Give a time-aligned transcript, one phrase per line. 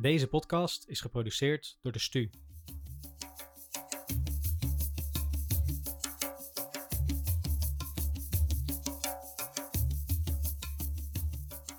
[0.00, 2.30] Deze podcast is geproduceerd door de STU.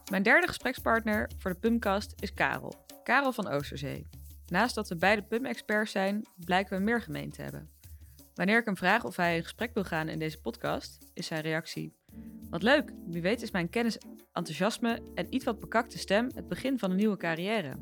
[0.10, 2.74] Mijn derde gesprekspartner voor de PUMcast is Karel.
[3.04, 4.08] Karel van Oosterzee.
[4.48, 7.70] Naast dat we beide PUM-experts zijn, blijken we meer gemeen te hebben.
[8.34, 11.42] Wanneer ik hem vraag of hij in gesprek wil gaan in deze podcast, is zijn
[11.42, 11.94] reactie:
[12.50, 13.98] Wat leuk, wie weet is mijn kennis,
[14.34, 17.76] enthousiasme en iets wat bekakte stem het begin van een nieuwe carrière.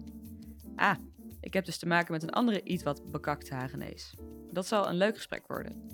[0.82, 0.96] Ah,
[1.42, 4.14] ik heb dus te maken met een andere iets wat bekakte Hagenees.
[4.52, 5.90] Dat zal een leuk gesprek worden.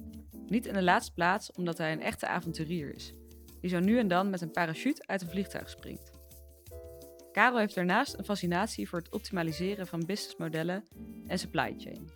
[0.45, 3.13] Niet in de laatste plaats omdat hij een echte avonturier is,
[3.61, 6.11] die zo nu en dan met een parachute uit een vliegtuig springt.
[7.31, 10.83] Karel heeft daarnaast een fascinatie voor het optimaliseren van businessmodellen
[11.27, 12.09] en supply chain.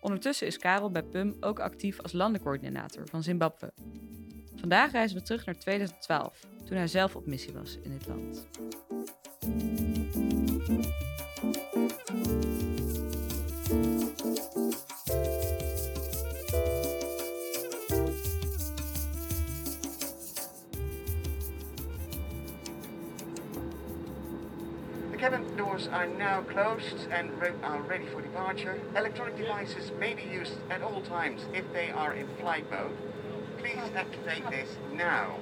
[0.00, 3.72] Ondertussen is Karel bij PUM ook actief als landencoördinator van Zimbabwe.
[4.54, 8.46] Vandaag reizen we terug naar 2012, toen hij zelf op missie was in dit land.
[26.00, 28.80] Are now closed and re- are ready for departure.
[28.96, 32.96] Electronic devices may be used at all times if they are in flight mode.
[33.58, 35.36] Please activate this now.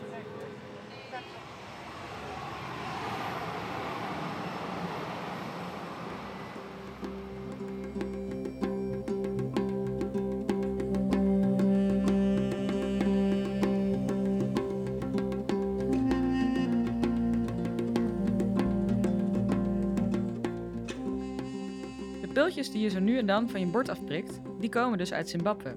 [22.39, 25.13] De piltjes die je zo nu en dan van je bord afprikt, die komen dus
[25.13, 25.75] uit Zimbabwe.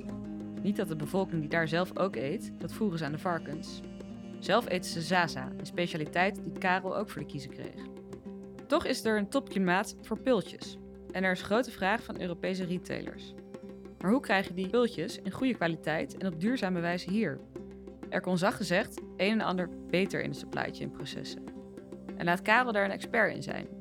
[0.62, 3.82] Niet dat de bevolking die daar zelf ook eet, dat voeren ze aan de varkens.
[4.40, 7.86] Zelf eten ze zaza, een specialiteit die Karel ook voor de kiezer kreeg.
[8.68, 10.78] Toch is er een topklimaat voor piltjes.
[11.12, 13.34] En er is grote vraag van Europese retailers.
[14.00, 17.40] Maar hoe krijg je die piltjes in goede kwaliteit en op duurzame wijze hier?
[18.10, 21.44] Er kon zacht gezegd een en ander beter in de supply chain processen.
[22.18, 23.81] En laat Karel daar een expert in zijn.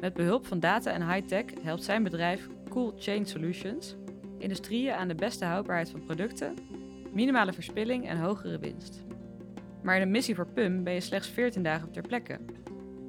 [0.00, 3.96] Met behulp van data en high-tech helpt zijn bedrijf Cool Chain Solutions
[4.38, 6.54] industrieën aan de beste houdbaarheid van producten,
[7.12, 9.04] minimale verspilling en hogere winst.
[9.82, 12.38] Maar in een missie voor PUM ben je slechts 14 dagen ter plekke.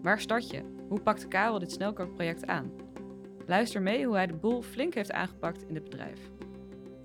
[0.02, 0.62] Waar start je?
[0.88, 2.72] Hoe pakte Karel dit snelkookproject aan?
[3.46, 6.20] Luister mee hoe hij de boel flink heeft aangepakt in het bedrijf.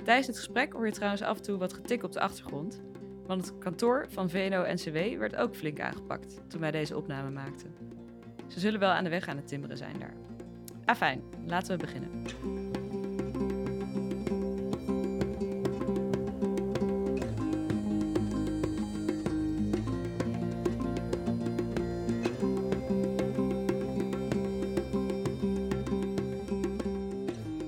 [0.04, 2.82] Tijdens het gesprek hoor je trouwens af en toe wat getik op de achtergrond,
[3.26, 7.93] want het kantoor van VNO-NCW werd ook flink aangepakt toen wij deze opname maakten.
[8.48, 10.14] Ze zullen wel aan de weg aan het timmeren zijn daar.
[10.84, 12.22] Afijn, laten we beginnen.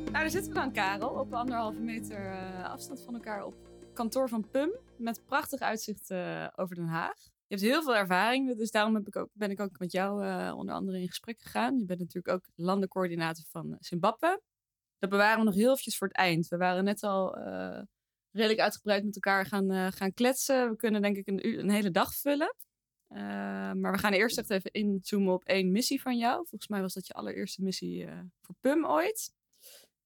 [0.05, 3.55] Nou, daar zitten we dan, Karel, op anderhalve meter eh, afstand van elkaar op
[3.93, 4.71] kantoor van PUM.
[4.97, 7.36] Met prachtig uitzicht eh, over Den Haag.
[7.49, 10.25] Je hebt heel veel ervaring, dus daarom heb ik ook, ben ik ook met jou
[10.25, 11.79] eh, onder andere in gesprek gegaan.
[11.79, 14.41] Je bent natuurlijk ook landencoördinator van eh, Zimbabwe.
[14.99, 16.49] Dat bewaren we nog heel eventjes voor het eind.
[16.49, 17.83] We waren net al eh,
[18.31, 20.71] redelijk uitgebreid met elkaar gaan, gaan kletsen.
[20.71, 22.55] We kunnen denk ik een, een hele dag vullen.
[23.79, 26.35] Maar we gaan eerst echt even inzoomen op één missie van jou.
[26.35, 28.09] Volgens mij was dat je allereerste missie
[28.41, 29.33] voor PUM ooit.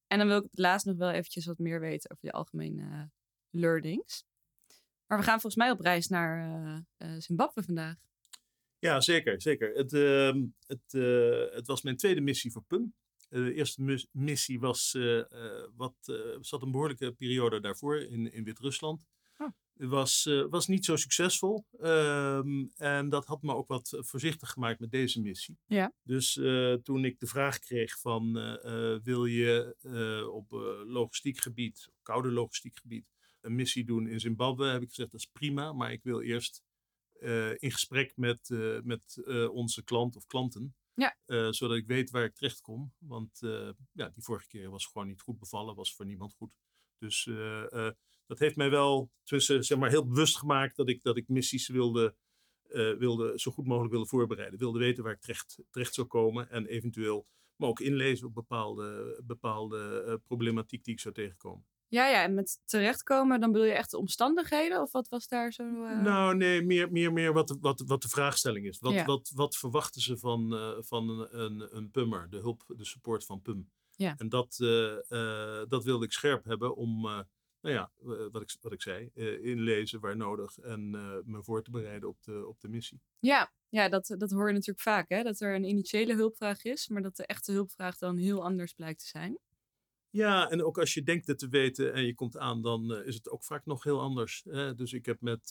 [0.06, 3.10] En dan wil ik het laatst nog wel eventjes wat meer weten over je algemene
[3.50, 4.24] learnings.
[5.10, 7.96] Maar we gaan volgens mij op reis naar eh, eh, Zimbabwe vandaag.
[8.78, 9.42] Ja, zeker.
[9.42, 9.74] zeker.
[9.74, 12.94] Het, ehm, het, eh, het was mijn tweede missie voor PUM.
[13.28, 14.98] De eerste mis- missie was,
[15.76, 15.94] wat,
[16.40, 19.06] zat een behoorlijke periode daarvoor in, in Wit-Rusland.
[19.38, 19.48] Oh.
[19.72, 21.64] Was, was niet zo succesvol.
[21.78, 25.58] ehm, en dat had me ook wat voorzichtig gemaakt met deze missie.
[25.66, 25.92] Ja.
[26.02, 26.32] Dus
[26.82, 28.32] toen ik de vraag kreeg van
[29.02, 29.76] wil je
[30.32, 30.50] op
[30.86, 33.06] logistiek gebied, koude logistiek gebied,
[33.40, 36.62] een missie doen in Zimbabwe, heb ik gezegd dat is prima, maar ik wil eerst
[37.20, 40.74] eh, in gesprek met, eh, met eh, onze klant of klanten.
[40.94, 41.16] Ja.
[41.52, 42.92] Zodat ik weet waar ik terecht kom.
[42.98, 43.38] Want
[43.92, 46.52] ja, die vorige keer was gewoon niet goed bevallen, was voor niemand goed.
[46.98, 47.24] Dus
[48.26, 51.68] dat heeft mij wel tussen, zeg maar, heel bewust gemaakt dat ik, dat ik missies
[51.68, 52.16] wilde,
[52.98, 54.58] wilde zo goed mogelijk wilde voorbereiden.
[54.58, 57.26] Wilde weten waar ik terecht, terecht zou komen en eventueel
[57.56, 61.66] me ook inlezen op bepaalde, bepaalde problematiek die ik zou tegenkomen.
[61.90, 64.80] Ja, ja, en met terechtkomen, dan bedoel je echt de omstandigheden?
[64.82, 65.62] Of wat was daar zo...
[65.84, 68.78] eh, Nou, nee, meer, meer, meer wat, de- wat, wat de vraagstelling is.
[68.78, 69.04] Wat, Ja.
[69.04, 73.24] wat, wat verwachten ze van, eh, van een, een, een pummer, de hulp, de support
[73.24, 73.70] van PUM?
[73.96, 74.14] Ja.
[74.16, 77.90] En dat, eh, dat wilde ik scherp hebben om, nou ja,
[78.32, 79.10] wat ik, wat ik zei,
[79.42, 80.90] inlezen waar nodig en
[81.24, 83.00] me voor te bereiden op de, op de missie.
[83.18, 85.22] Ja, ja dat, dat hoor je natuurlijk vaak, hè?
[85.22, 89.00] dat er een initiële hulpvraag is, maar dat de echte hulpvraag dan heel anders blijkt
[89.00, 89.38] te zijn.
[90.12, 93.14] Ja, en ook als je denkt het te weten en je komt aan, dan is
[93.14, 94.44] het ook vaak nog heel anders.
[94.44, 94.74] Hè?
[94.74, 95.50] Dus ik heb met,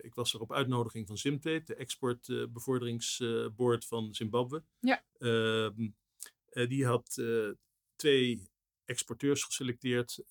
[0.00, 4.62] ik was er op uitnodiging van Zimtweet, de exportbevorderingsboord van Zimbabwe.
[4.80, 5.02] Ja.
[5.18, 5.88] Ehm,
[6.68, 7.22] die had
[7.96, 8.48] twee
[8.84, 10.24] exporteurs geselecteerd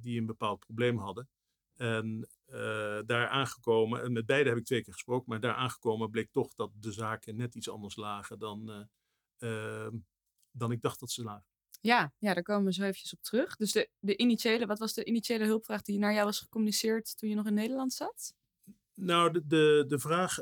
[0.00, 1.28] die een bepaald probleem hadden.
[1.76, 2.28] En
[3.06, 6.54] daar aangekomen, en met beide heb ik twee keer gesproken, maar daar aangekomen bleek toch
[6.54, 8.88] dat de zaken net iets anders lagen dan,
[9.38, 9.96] ehm,
[10.50, 11.55] dan ik dacht dat ze lagen.
[11.86, 13.56] Ja, ja, daar komen we zo eventjes op terug.
[13.56, 17.28] Dus de, de initiële, wat was de initiële hulpvraag die naar jou was gecommuniceerd toen
[17.28, 18.34] je nog in Nederland zat?
[18.94, 20.36] Nou, de, de, de vraag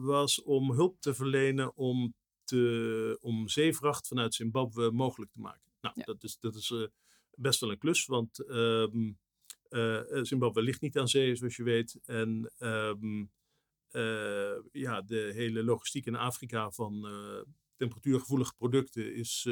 [0.00, 2.14] was om hulp te verlenen om,
[2.44, 5.70] te, om zeevracht vanuit Zimbabwe mogelijk te maken.
[5.80, 6.74] Nou, dat is, dat is
[7.34, 9.18] best wel een klus, want um,
[10.22, 12.00] Zimbabwe ligt niet aan zee, zoals je weet.
[12.04, 13.30] En um,
[14.72, 17.08] ja, de hele logistiek in Afrika van
[17.76, 19.48] temperatuurgevoelige producten is,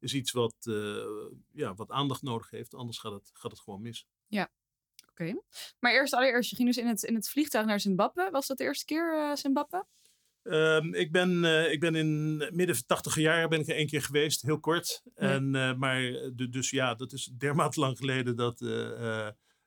[0.00, 0.54] is iets wat,
[1.52, 2.74] ja, wat aandacht nodig heeft.
[2.74, 4.06] Anders gaat het, gaat het gewoon mis.
[4.26, 4.50] Ja,
[5.10, 5.40] oké.
[5.78, 8.30] Maar eerst allereerst, je ging dus in het, in het vliegtuig naar Zimbabwe.
[8.30, 9.86] Was dat de eerste keer Zimbabwe?
[10.42, 14.02] Um, ik, ben, uh, ik ben in midden 80 jaar ben ik er één keer
[14.02, 15.02] geweest, heel kort.
[15.04, 15.30] Ja.
[15.30, 16.00] En, maar
[16.34, 19.26] de, dus ja, dat is dermate lang geleden dat uh,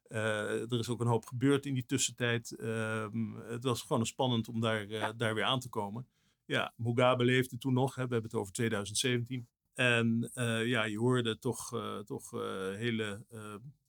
[0.10, 2.56] er is ook een hoop gebeurd in die tussentijd.
[2.60, 5.14] Um, het was gewoon spannend om daar, ja.
[5.14, 6.08] daar weer aan te komen.
[6.46, 9.48] Ja, Mugabe leefde toen nog, hè, we hebben het over 2017.
[9.74, 10.32] En
[10.66, 11.70] ja, je hoorde toch,
[12.06, 12.32] toch
[12.78, 13.26] hele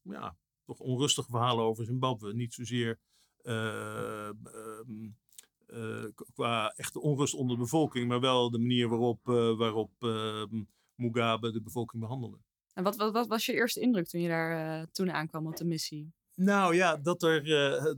[0.02, 2.34] ja, toch onrustige verhalen over Zimbabwe.
[2.34, 2.98] Niet zozeer
[3.42, 5.16] um,
[5.66, 6.04] uh,
[6.34, 10.44] qua echte onrust onder de bevolking, maar wel de manier waarop, uh, waarop uh,
[10.94, 12.38] Mugabe de bevolking behandelde.
[12.72, 15.64] En wat, wat, wat, was je eerste indruk toen je daar toen aankwam op de
[15.64, 16.12] missie?
[16.34, 17.44] Nou ja, dat er,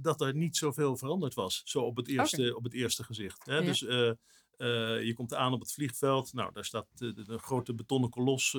[0.02, 2.50] dat er niet zoveel veranderd was, zo op het eerste, okay.
[2.50, 3.46] op het eerste gezicht.
[3.46, 3.56] Hè?
[3.56, 3.64] Ja.
[3.64, 3.86] Dus
[4.56, 8.52] je komt aan op het vliegveld, nou daar staat de, de grote betonnen kolos,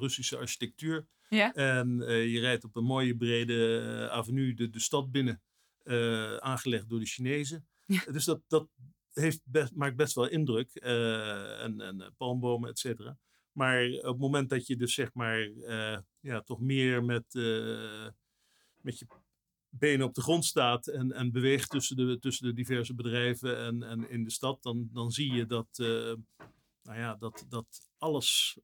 [0.00, 1.06] Russische architectuur.
[1.28, 1.52] Ja.
[1.52, 1.96] En
[2.30, 5.42] je rijdt op een mooie brede avenue de, de stad binnen,
[6.38, 7.66] aangelegd door de Chinezen.
[7.86, 8.04] Ja.
[8.12, 8.68] Dus dat, dat
[9.12, 10.74] heeft best, maakt best wel indruk.
[10.74, 13.18] En, en palmbomen, et cetera.
[13.52, 15.50] Maar op het moment dat je dus zeg maar
[16.20, 17.34] ja, toch meer met,
[18.80, 19.06] met je
[19.78, 23.82] benen op de grond staat en, en beweegt tussen de, tussen de diverse bedrijven en,
[23.82, 25.68] en in de stad, dan, dan zie je dat,
[26.82, 28.58] nou ja, dat, dat alles,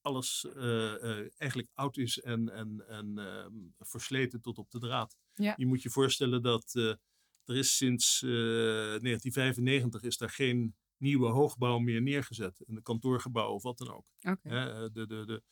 [0.00, 0.46] alles
[1.36, 5.16] eigenlijk oud is en, en, en versleten tot op de draad.
[5.34, 5.54] Ja.
[5.56, 6.98] Je moet je voorstellen dat
[7.48, 12.62] er is sinds uh, 1995 is daar geen nieuwe hoogbouw meer neergezet.
[12.66, 14.06] Een kantoorgebouw of wat dan ook.
[14.20, 14.88] Okay.
[14.90, 15.42] de, de, de,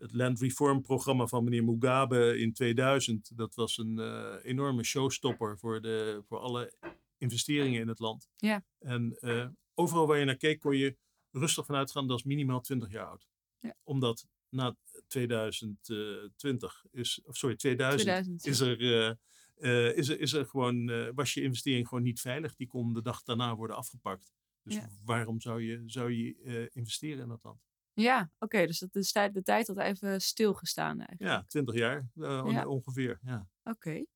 [0.00, 5.58] het Land Reform programma van meneer Mugabe in 2000, dat was een uh, enorme showstopper
[5.58, 6.72] voor, de, voor alle
[7.18, 8.28] investeringen in het land.
[8.36, 8.64] Ja.
[8.78, 10.96] En uh, overal waar je naar keek kon je
[11.30, 13.28] rustig vanuit gaan, dat is minimaal 20 jaar oud.
[13.58, 13.74] Ja.
[13.82, 14.76] Omdat na
[15.06, 19.18] 2020 is, of sorry, 2000, 2000 is er
[19.60, 22.54] uh, is, er, is er gewoon, uh, was je investering gewoon niet veilig.
[22.54, 24.32] Die kon de dag daarna worden afgepakt.
[24.62, 24.90] Dus ja.
[25.04, 27.69] waarom zou je, zou je uh, investeren in dat land?
[27.92, 28.44] Ja, oké.
[28.44, 31.30] Okay, dus dat is tijd, de tijd had even stilgestaan eigenlijk.
[31.30, 32.66] Ja, 20 jaar ja.
[32.66, 33.18] ongeveer.
[33.22, 33.48] Ja.
[33.64, 33.88] Oké.
[33.88, 34.06] Okay.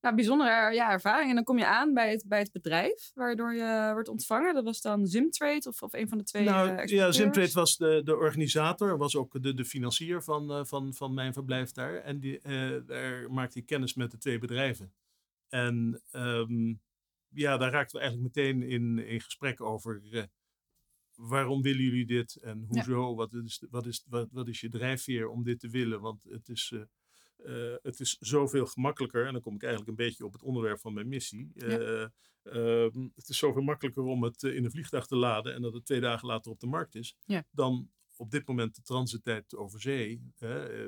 [0.00, 1.28] Nou, bijzondere ja, ervaring.
[1.28, 4.54] En dan kom je aan bij het, bij het bedrijf waardoor je wordt ontvangen.
[4.54, 8.00] Dat was dan Zimtrade of, of een van de twee nou, Ja, Zimtrade was de,
[8.04, 11.94] de organisator, was ook de, de financier van, uh, van, van mijn verblijf daar.
[11.94, 12.40] En die,
[12.86, 14.92] daar maakte ik kennis met de twee bedrijven.
[15.48, 16.80] En um,
[17.28, 20.00] ja, daar raakten we eigenlijk meteen in, in gesprek over...
[21.18, 23.08] Waarom willen jullie dit en hoezo?
[23.08, 23.14] Ja.
[23.14, 26.00] Wat, is, wat, is, wat, wat is je drijfveer om dit te willen?
[26.00, 26.72] Want het is...
[26.72, 30.80] Uh, het is zoveel gemakkelijker, en dan kom ik eigenlijk een beetje op het onderwerp
[30.80, 31.50] van mijn missie.
[31.54, 32.10] Ja.
[32.42, 35.84] uh, het is zoveel makkelijker om het in een vliegtuig te laden en dat het
[35.84, 37.44] twee dagen later op de markt is, ja.
[37.50, 40.22] dan op dit moment de transittijd over zee.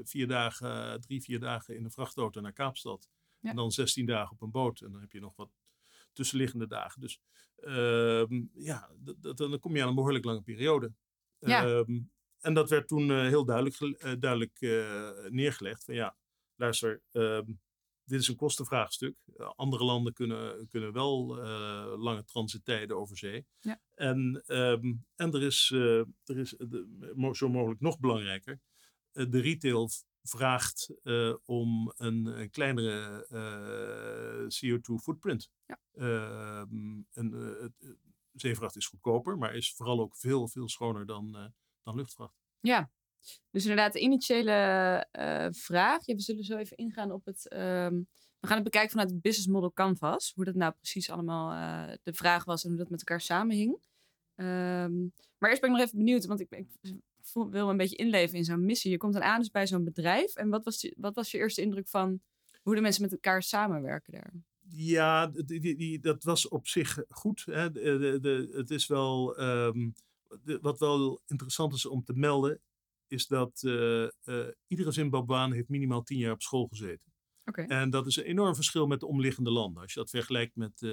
[0.02, 3.08] vier dagen, drie, vier dagen in een vrachtauto naar Kaapstad.
[3.40, 4.80] En dan 16 dagen op een boot.
[4.80, 5.50] En dan heb je nog wat
[6.12, 7.00] tussenliggende dagen.
[7.00, 7.20] Dus
[7.56, 8.90] ehm, ja,
[9.34, 10.92] dan kom je aan een behoorlijk lange periode.
[11.38, 11.64] Ja.
[11.64, 12.00] Ehm,
[12.40, 13.78] en dat werd toen heel duidelijk,
[14.20, 14.60] duidelijk
[15.30, 15.84] neergelegd.
[15.84, 16.16] Van ja,
[16.54, 17.60] luister, um,
[18.10, 19.16] dit is een kostenvraagstuk.
[19.56, 23.46] Andere landen kunnen, kunnen wel uh, lange transittijden over zee.
[23.58, 23.80] Ja.
[23.94, 28.60] En, um, en er is, uh, er is de, zo mogelijk nog belangrijker.
[29.12, 29.88] de retail
[30.22, 30.90] vraagt
[31.44, 33.26] om een, een kleinere
[34.48, 35.50] CO2 footprint.
[35.66, 35.78] Ja.
[36.60, 37.74] Um, en,
[38.32, 42.34] zeevracht is goedkoper, maar is vooral ook veel, veel schoner dan, dan luchtvracht.
[42.60, 42.90] Ja,
[43.50, 44.52] dus inderdaad, de initiële
[45.10, 46.06] eh, vraag.
[46.06, 47.48] Ja, we zullen zo even ingaan op het.
[47.48, 48.02] ehm,
[48.40, 50.32] we gaan het bekijken vanuit het business model canvas.
[50.34, 53.82] Hoe dat nou precies allemaal eh, de vraag was en hoe dat met elkaar samenhing.
[54.34, 55.00] Ehm,
[55.38, 56.68] maar eerst ben ik nog even benieuwd, want ik, ik
[57.32, 58.90] wil me een beetje inleven in zo'n missie.
[58.90, 60.34] Je komt dan aan dus bij zo'n bedrijf.
[60.34, 62.20] En wat was, die- wat was je eerste indruk van
[62.62, 64.32] hoe de mensen met elkaar samenwerken daar?
[64.68, 67.42] Ja, die, die, die- dat was op zich goed.
[67.46, 67.70] Hè.
[67.70, 69.90] De, de, de- het is wel, ehm,
[70.60, 72.60] wat wel interessant is om te melden,
[73.06, 74.10] is dat eh, eh,
[74.66, 77.12] iedere Zimbabweaan heeft minimaal tien jaar op school gezeten.
[77.44, 77.62] Oké.
[77.62, 79.82] En dat is een enorm verschil met de omliggende landen.
[79.82, 80.90] Als je dat vergelijkt met eh,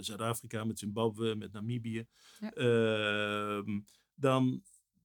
[0.00, 2.06] Zuid-Afrika, met Zimbabwe, met Namibië,
[2.38, 2.50] Ja.
[2.52, 3.80] ehm,
[4.14, 4.62] dan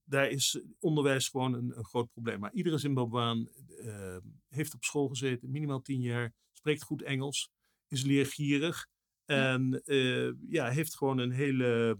[0.09, 2.39] daar is onderwijs gewoon een, een groot probleem.
[2.39, 7.51] Maar iedere Zimbabweaan eh, heeft op school gezeten, minimaal tien jaar, spreekt goed Engels,
[7.87, 8.87] is leergierig
[9.25, 11.99] en eh, ja, heeft gewoon een hele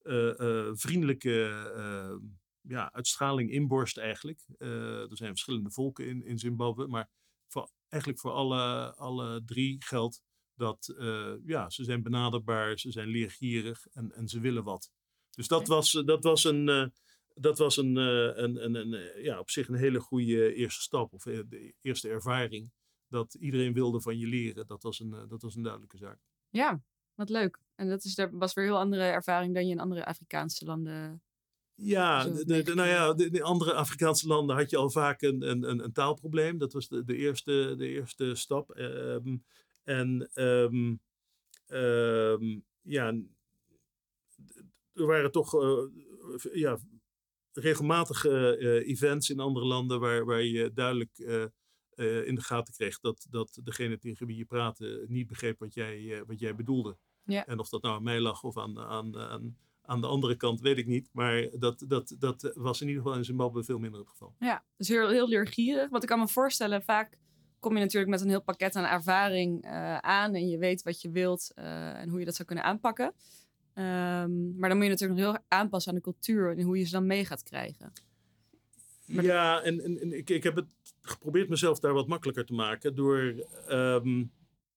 [0.00, 2.16] eh, eh, vriendelijke eh,
[2.60, 4.44] ja, uitstraling, inborst eigenlijk.
[4.58, 7.10] Er zijn verschillende volken in, in Zimbabwe, maar
[7.46, 10.22] voor, eigenlijk voor alle, alle drie geldt
[10.54, 10.94] dat
[11.44, 14.90] ja, ze zijn benaderbaar, ze zijn leergierig en, en ze willen wat.
[15.30, 16.92] Dus dat was, dat was een...
[17.34, 20.54] eh, dat was een, eh, een, een, een, eh, ja, op zich een hele goede
[20.54, 21.12] eerste stap.
[21.12, 22.70] Of eh, de eerste ervaring.
[23.08, 24.66] Dat iedereen wilde van je leren.
[24.66, 26.18] Dat was een, eh, dat was een duidelijke zaak.
[26.48, 26.80] Ja,
[27.14, 27.58] wat leuk.
[27.74, 30.64] En dat is, daar was weer een heel andere ervaring dan je in andere Afrikaanse
[30.64, 31.22] landen.
[31.74, 35.92] Ja, de, nou ja, de andere Afrikaanse landen had je al vaak een, een, een,
[35.92, 36.58] taalprobleem.
[36.58, 38.70] Dat was de, de, eerste, de eerste stap.
[38.70, 39.36] Ehm,
[39.84, 40.94] en ehm,
[41.66, 43.14] ehm, ja,
[44.92, 45.84] er waren toch eh,
[46.52, 46.78] ja,
[47.60, 51.42] regelmatige eh, events in andere landen waar, waar je duidelijk eh,
[52.00, 55.74] eh, in de gaten kreeg dat, dat degene tegen wie je praatte niet begreep wat
[55.74, 56.96] jij, eh, wat jij bedoelde.
[57.24, 57.46] Ja.
[57.46, 60.60] En of dat nou aan mij lag of aan, aan, aan, aan de andere kant,
[60.60, 61.08] weet ik niet.
[61.12, 64.34] Maar dat, dat, dat was in ieder geval in Zimbabwe veel minder het geval.
[64.38, 65.90] Ja, dus heel, heel leergierig.
[65.90, 67.18] Wat ik kan me voorstellen, vaak
[67.58, 70.34] kom je natuurlijk met een heel pakket aan ervaring eh, aan.
[70.34, 73.14] En je weet wat je wilt eh, en hoe je dat zou kunnen aanpakken.
[73.80, 76.78] Ehm, maar dan moet je natuurlijk nog heel erg aanpassen aan de cultuur en hoe
[76.78, 77.92] je ze dan mee gaat krijgen.
[79.06, 80.66] Maar- Ja, en, en, en ik, ik heb het
[81.00, 83.18] geprobeerd mezelf daar wat makkelijker te maken door
[83.66, 84.24] ehm,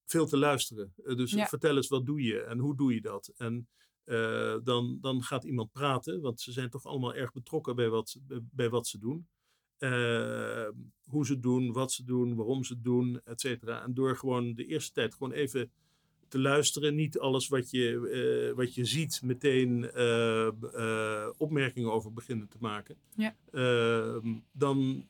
[0.05, 0.93] veel te luisteren.
[1.05, 1.45] Eh, dus Ja.
[1.45, 3.33] vertel eens, wat doe je en hoe doe je dat?
[3.37, 3.67] En
[4.03, 8.17] eh, dan, dan gaat iemand praten, want ze zijn toch allemaal erg betrokken bij wat,
[8.51, 9.27] bij wat ze doen.
[9.77, 10.67] Eh,
[11.03, 13.83] hoe ze het doen, wat ze doen, waarom ze het doen, et cetera.
[13.83, 15.71] En door gewoon de eerste tijd gewoon even
[16.33, 18.09] te luisteren, niet alles wat je,
[18.49, 22.95] eh, wat je ziet meteen eh, eh, opmerkingen over beginnen te maken.
[23.15, 23.35] Ja.
[23.51, 25.07] Ehm, dan,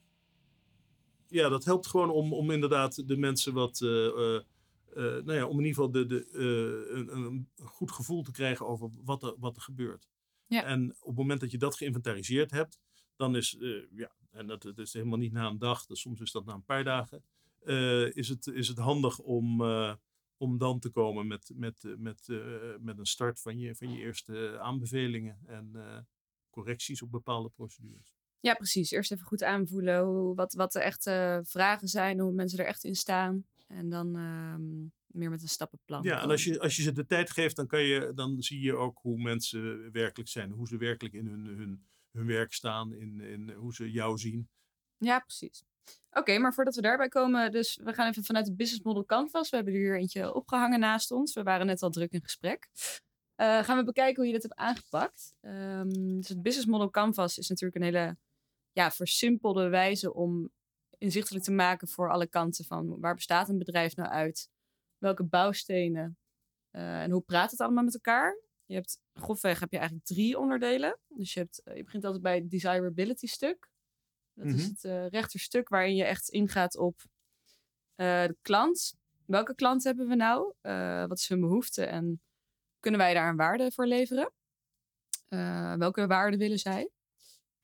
[1.28, 5.84] ja, dat helpt gewoon om, om inderdaad de mensen wat, nou ja, om in ieder
[5.84, 6.28] geval de, de,
[6.90, 10.08] een, een goed gevoel te krijgen over wat er, wat er gebeurt.
[10.48, 10.64] Ja.
[10.64, 12.80] En op het moment dat je dat geïnventariseerd hebt,
[13.16, 13.58] dan is,
[13.96, 16.54] ja, en dat, dat is helemaal niet na een dag, dus soms is dat na
[16.54, 17.24] een paar dagen,
[18.14, 19.62] is, het, is het handig om,
[20.38, 23.92] om dan te komen met, met, eh, met, eh, met een start van je, van
[23.92, 26.00] je eerste aanbevelingen en eh,
[26.50, 28.16] correcties op bepaalde procedures.
[28.40, 28.92] Ja, precies.
[28.92, 32.84] Eerst even goed aanvoelen hoe, wat, wat de echte vragen zijn, hoe mensen er echt
[32.84, 33.46] in staan.
[33.68, 34.82] En dan ehm,
[35.18, 36.04] meer met een stappenplan.
[36.04, 38.62] Ja, en als je, als je ze de tijd geeft, dan, kan je, dan zie
[38.62, 40.52] je ook hoe mensen werkelijk zijn.
[40.52, 44.50] Hoe ze werkelijk in hun, hun, hun werk staan, in, in hoe ze jou zien.
[44.98, 45.66] Ja, precies.
[46.12, 49.50] Oké, maar voordat we daarbij komen, dus we gaan even vanuit het business model canvas.
[49.50, 51.34] We hebben er hier eentje opgehangen naast ons.
[51.34, 52.70] We waren net al druk in gesprek.
[53.36, 55.34] Eh, gaan we bekijken hoe je dit hebt aangepakt.
[55.42, 58.18] Ehm, dus het business model canvas is natuurlijk een hele
[58.72, 60.50] ja, versimpelde wijze om
[60.98, 64.50] inzichtelijk te maken voor alle kanten van waar bestaat een bedrijf nou uit?
[64.98, 66.18] Welke bouwstenen?
[66.74, 68.42] eh, en hoe praat het allemaal met elkaar?
[68.66, 71.00] Je hebt grofweg heb je eigenlijk drie onderdelen.
[71.08, 73.70] Dus je, hebt, eh, je begint altijd bij het desirability stuk.
[74.34, 74.70] Dat is Mhm.
[74.70, 77.02] het eh rechterstuk waarin je echt ingaat op
[77.96, 78.94] eh, de klant.
[79.26, 80.54] Welke klant hebben we nou?
[80.62, 82.22] Eh, wat is hun behoefte en
[82.80, 84.32] kunnen wij daar een waarde voor leveren?
[85.78, 86.90] Welke waarde willen zij?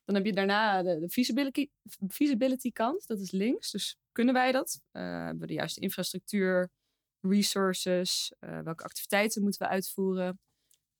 [0.05, 1.69] Dan heb je daarna de, de feasibility,
[2.07, 3.71] feasibility kant, dat is links.
[3.71, 4.81] Dus kunnen wij dat?
[4.91, 6.69] Hebben we de juiste infrastructuur,
[7.21, 8.33] resources?
[8.39, 10.39] Welke activiteiten moeten we uitvoeren?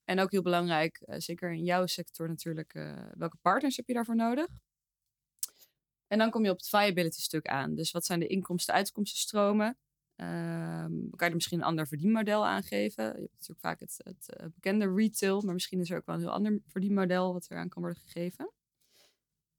[0.03, 2.73] En ook heel belangrijk, zeker in jouw sector natuurlijk,
[3.17, 4.47] welke partners heb je daarvoor nodig?
[6.09, 7.75] En dan kom je op het viability stuk aan.
[7.75, 9.77] Dus wat zijn de inkomsten-uitkomstenstromen?
[10.15, 13.03] Ehm kan je er misschien een ander verdienmodel aangeven?
[13.03, 16.15] Je hebt natuurlijk vaak het, het eh, bekende retail, maar misschien is er ook wel
[16.15, 18.51] een heel ander verdienmodel wat eraan kan worden gegeven.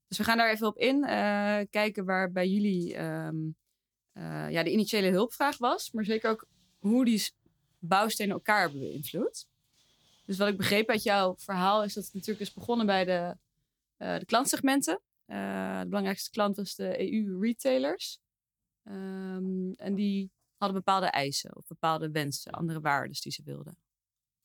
[0.07, 1.03] Dus we gaan daar even op in.
[1.03, 3.37] eh, kijken waar bij jullie ehm,
[4.11, 6.47] eh, ja, de initiële hulpvraag was, maar zeker ook
[6.79, 7.29] hoe die
[7.79, 9.47] bouwstenen elkaar hebben beïnvloed.
[10.25, 13.37] Dus wat ik begreep uit jouw verhaal is dat het natuurlijk is begonnen bij de,
[13.97, 15.01] de klantsegmenten.
[15.31, 18.19] Eh, de belangrijkste klant was de EU-retailers.
[18.83, 23.77] Ehm, en die hadden bepaalde eisen of bepaalde wensen, andere waarden die ze wilden.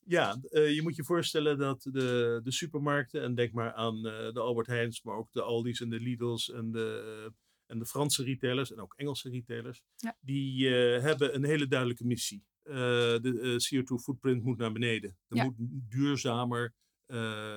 [0.05, 4.33] Ja, eh, je moet je voorstellen dat de, de supermarkten, en denk maar aan eh,
[4.33, 7.31] de Albert Heijns, maar ook de Aldi's en de Lidl's en de,
[7.65, 10.17] en de Franse retailers en ook Engelse retailers, Ja.
[10.21, 12.45] die hebben een hele duidelijke missie.
[12.63, 15.17] De CO2-footprint moet naar beneden.
[15.27, 15.43] Er Ja.
[15.43, 15.55] moet
[15.89, 16.73] duurzamer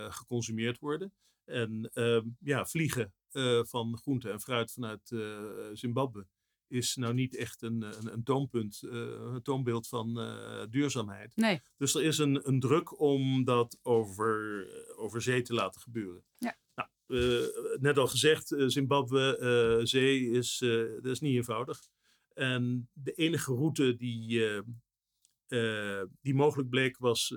[0.08, 1.12] geconsumeerd worden.
[1.44, 5.40] En ehm, ja, vliegen eh, van groente en fruit vanuit eh,
[5.72, 6.26] Zimbabwe
[6.66, 8.90] is nou niet echt een, een, een toonpunt, eh,
[9.32, 10.14] een toonbeeld van
[10.70, 11.36] duurzaamheid.
[11.36, 16.24] Nee, Dus er is een, een druk om dat over, over zee te laten gebeuren.
[16.38, 16.58] Ja.
[16.74, 16.88] Nou,
[17.80, 20.58] net al gezegd, Zimbabwe, zee, is,
[21.02, 21.80] dat is niet eenvoudig.
[22.32, 24.42] En de enige route die,
[26.20, 27.34] die mogelijk bleek was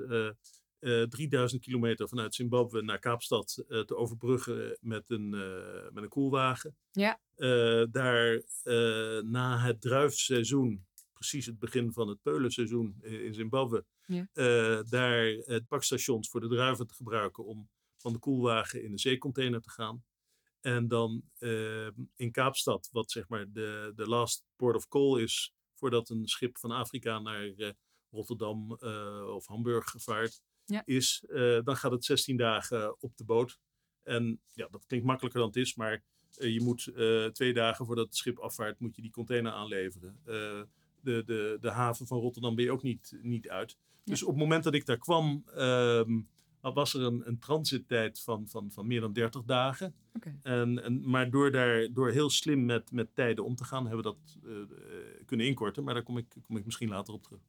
[0.84, 6.10] eh, 3000 kilometer vanuit Zimbabwe naar Kaapstad eh, te overbruggen met een, eh, met een
[6.10, 6.76] koelwagen.
[6.92, 7.20] Ja.
[7.36, 13.86] Eh, daar eh, na het druifseizoen, precies het begin van het peulenseizoen eh, in Zimbabwe,
[14.06, 14.28] Ja.
[14.34, 19.00] eh, daar het bakstations voor de druiven te gebruiken om van de koelwagen in de
[19.00, 20.04] zeecontainer te gaan.
[20.62, 25.54] En dan eh, in Kaapstad, wat zeg maar de, de last port of call is
[25.74, 27.72] voordat een schip van Afrika naar eh,
[28.12, 30.82] Rotterdam eh, of Hamburg vaart, Ja.
[30.86, 33.60] is, eh, dan gaat het 16 dagen op de boot.
[34.04, 36.04] En ja, dat klinkt makkelijker dan het is, maar
[36.38, 40.20] eh, je moet eh, twee dagen voordat het schip afvaart, moet je die container aanleveren.
[40.24, 43.78] De, de, de haven van Rotterdam ben je ook niet, niet uit.
[44.04, 46.22] Dus op het moment dat ik daar kwam, ehm,
[46.62, 49.96] was er een, een transittijd van, van, van meer dan 30 dagen.
[50.14, 50.40] oké.
[50.42, 54.04] En, en, maar door, daar, door heel slim met, met tijden om te gaan, hebben
[54.04, 54.38] we dat
[55.26, 55.84] kunnen inkorten.
[55.84, 57.42] Maar daar kom ik, kom ik misschien later op terug.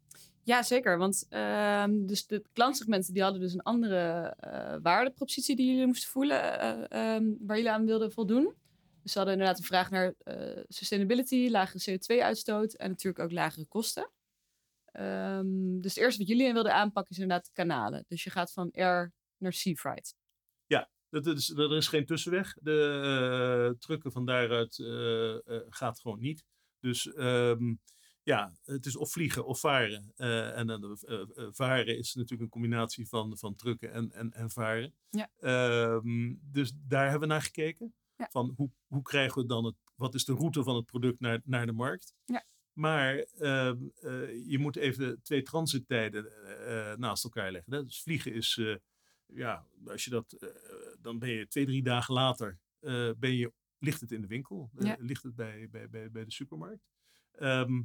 [0.45, 0.99] Ja, zeker.
[0.99, 6.11] Want ehm, dus de klantsegmenten die hadden dus een andere eh waardepropositie die jullie moesten
[6.11, 8.55] voelen, eh, ehm, waar jullie aan wilden voldoen.
[9.03, 13.67] Dus ze hadden inderdaad een vraag naar eh, sustainability, lagere CO2-uitstoot en natuurlijk ook lagere
[13.67, 14.11] kosten.
[14.85, 18.05] Ehm, dus het eerste wat jullie in wilden aanpakken is inderdaad kanalen.
[18.09, 20.15] Dus je gaat van air naar sea freight.
[21.09, 22.55] Dat is, er is geen tussenweg.
[22.61, 24.75] De trucken van daaruit
[25.69, 26.45] gaat gewoon niet.
[26.81, 27.13] Dus
[28.25, 30.13] ja, het is of vliegen of varen.
[30.17, 34.95] Eh, en eh, varen is natuurlijk een combinatie van, van trucken en, en, en varen.
[35.11, 35.31] Ja.
[35.37, 37.95] Ehm, dus daar hebben we naar gekeken.
[38.17, 38.29] Ja.
[38.31, 41.41] Van hoe, hoe krijgen we dan het, wat is de route van het product naar,
[41.45, 42.15] naar de markt?
[42.25, 42.45] Ja.
[42.73, 46.33] Maar ehm, eh, je moet even twee transittijden
[46.99, 47.73] naast elkaar leggen.
[47.73, 47.85] Hè?
[47.85, 48.61] Dus vliegen is,
[49.27, 50.55] ja, als je dat,
[51.01, 52.59] dan ben je twee, drie dagen later,
[53.19, 54.97] ben je, ligt het in de winkel, Ja.
[54.99, 56.85] ligt het bij, bij, bij, bij de supermarkt.
[57.33, 57.83] Ehm,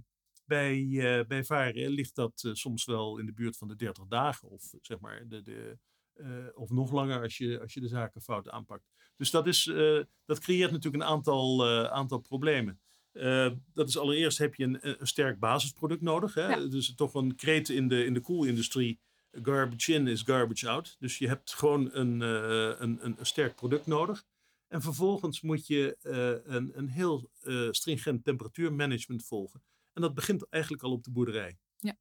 [0.49, 4.05] bij, eh, bij varen ligt dat eh, soms wel in de buurt van de 30
[4.07, 5.77] dagen, of zeg maar, de, de,
[6.13, 8.87] eh, of nog langer als je, als je de zaken fout aanpakt.
[9.15, 12.79] Dus dat, is, eh, dat creëert natuurlijk een aantal, eh, aantal problemen.
[13.11, 16.33] Eh, dat is allereerst heb je een, een sterk basisproduct nodig.
[16.33, 16.47] Hè?
[16.47, 16.65] Ja.
[16.65, 18.99] Dus toch een kreet in de, in de koelindustrie.
[19.31, 20.95] Garbage in is garbage out.
[20.99, 24.25] Dus je hebt gewoon een, eh, een, een, een sterk product nodig.
[24.67, 29.63] En vervolgens moet je eh, een, een heel eh, stringent temperatuurmanagement volgen.
[29.99, 31.57] En dat begint eigenlijk al op de boerderij.
[31.77, 31.97] Ja.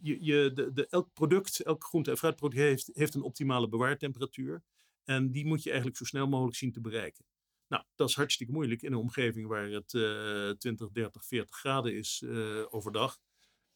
[0.00, 4.62] Je, je, de, de, elk product, elk groente- en fruitproduct heeft, heeft een optimale bewaartemperatuur.
[5.04, 7.24] En die moet je eigenlijk zo snel mogelijk zien te bereiken.
[7.68, 11.94] Nou, dat is hartstikke moeilijk in een omgeving waar het eh 20, 30, 40 graden
[11.96, 13.18] is eh, overdag.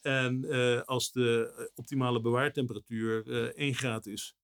[0.00, 4.36] En eh, als de eh, optimale bewaartemperatuur eh 1 graad is,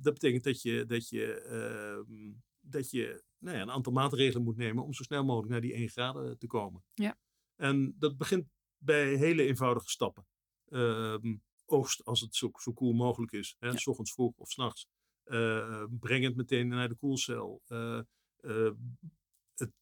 [0.00, 4.56] dat betekent dat je, dat je, ehm, dat je nou ja, een aantal maatregelen moet
[4.56, 6.84] nemen om zo snel mogelijk naar die 1 graden te komen.
[6.94, 7.18] Ja.
[7.56, 8.46] En dat begint
[8.78, 10.26] bij hele eenvoudige stappen.
[10.68, 13.76] Ehm, oogst als het zo, zo koel mogelijk is, hè, Ja.
[13.76, 14.88] s ochtends vroeg of s'nachts.
[15.24, 17.62] Uh, breng het meteen naar de koelcel.
[17.68, 18.00] Uh,
[18.40, 18.70] uh,
[19.54, 19.72] het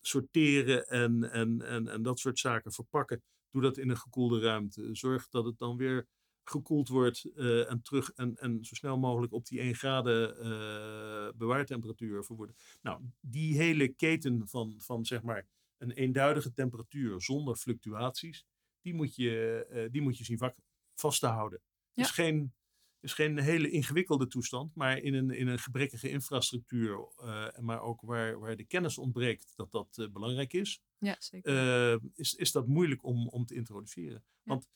[0.00, 3.22] sorteren en, en, en, en dat soort zaken verpakken.
[3.50, 4.88] Doe dat in een gekoelde ruimte.
[4.94, 6.06] Zorg dat het dan weer
[6.44, 7.24] gekoeld wordt
[7.68, 12.56] en terug en, en zo snel mogelijk op die 1 graden bewaartemperatuur verwoorden.
[12.82, 15.46] Nou, die hele keten van, van zeg maar
[15.78, 18.46] een eenduidige temperatuur zonder fluctuaties,
[18.80, 20.54] die moet je, uh, die moet je zien
[20.94, 21.60] vast te houden.
[21.92, 22.02] Ja.
[22.02, 22.54] is geen
[23.00, 28.00] is geen hele ingewikkelde toestand, maar in een, in een gebrekkige infrastructuur, uh, maar ook
[28.00, 32.00] waar, waar de kennis ontbreekt dat dat uh, belangrijk is, ja, zeker.
[32.14, 34.24] Is, is dat moeilijk om, om te introduceren.
[34.42, 34.42] Ja.
[34.42, 34.68] Want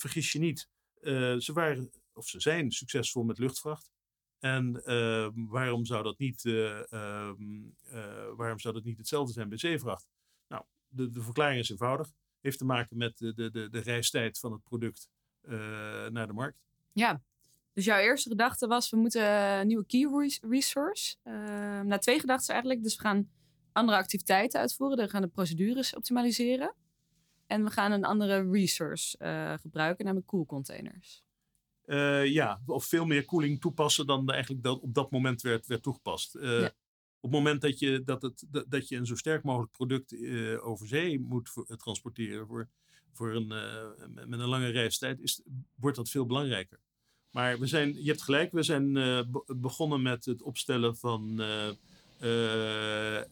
[0.00, 0.68] vergis je niet,
[1.42, 3.90] ze waren of ze zijn succesvol met luchtvracht.
[4.38, 4.72] En
[5.48, 7.62] waarom, zou dat niet, ehm,
[8.36, 10.08] waarom zou dat niet hetzelfde zijn bij zeevracht?
[10.50, 12.10] Nou, de, de verklaring is eenvoudig.
[12.40, 15.08] Heeft te maken met de, de, de, de reistijd van het product
[16.10, 16.58] naar de markt.
[16.92, 17.22] Ja,
[17.72, 21.16] Dus jouw eerste gedachte was, we moeten een nieuwe key res- resource.
[21.24, 21.34] Uh,
[21.80, 22.82] nou, twee gedachten eigenlijk.
[22.82, 23.30] Dus we gaan
[23.72, 24.98] andere activiteiten uitvoeren.
[24.98, 26.74] We gaan de procedures optimaliseren.
[27.46, 31.22] En we gaan een andere resource uh, gebruiken, namelijk koelcontainers.
[31.86, 35.82] Uh, ja, of veel meer koeling toepassen dan eigenlijk dat op dat moment werd, werd
[35.82, 36.34] toegepast.
[36.36, 36.70] Uh, ja.
[37.20, 40.12] Op het moment dat je, dat het, dat, dat je een zo sterk mogelijk product
[40.12, 42.68] uh, over zee moet voor, transporteren voor,
[43.12, 43.46] voor een,
[44.28, 45.42] met een lange reistijd, is,
[45.74, 46.80] wordt dat veel belangrijker.
[47.30, 48.92] Maar we zijn, je hebt gelijk, we zijn
[49.46, 51.42] begonnen met het opstellen van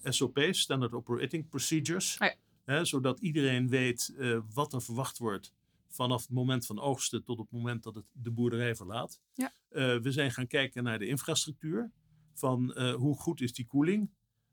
[0.04, 2.16] SOP's, Standard Operating Procedures.
[2.18, 2.34] Ja.
[2.64, 4.14] Hè, zodat iedereen weet
[4.52, 5.52] wat er verwacht wordt
[5.88, 9.20] vanaf het moment van oogsten tot het moment dat het de boerderij verlaat.
[9.34, 9.52] Ja.
[9.70, 11.90] Uh, we zijn gaan kijken naar de infrastructuur.
[12.38, 14.10] Van uh, hoe goed is die koeling?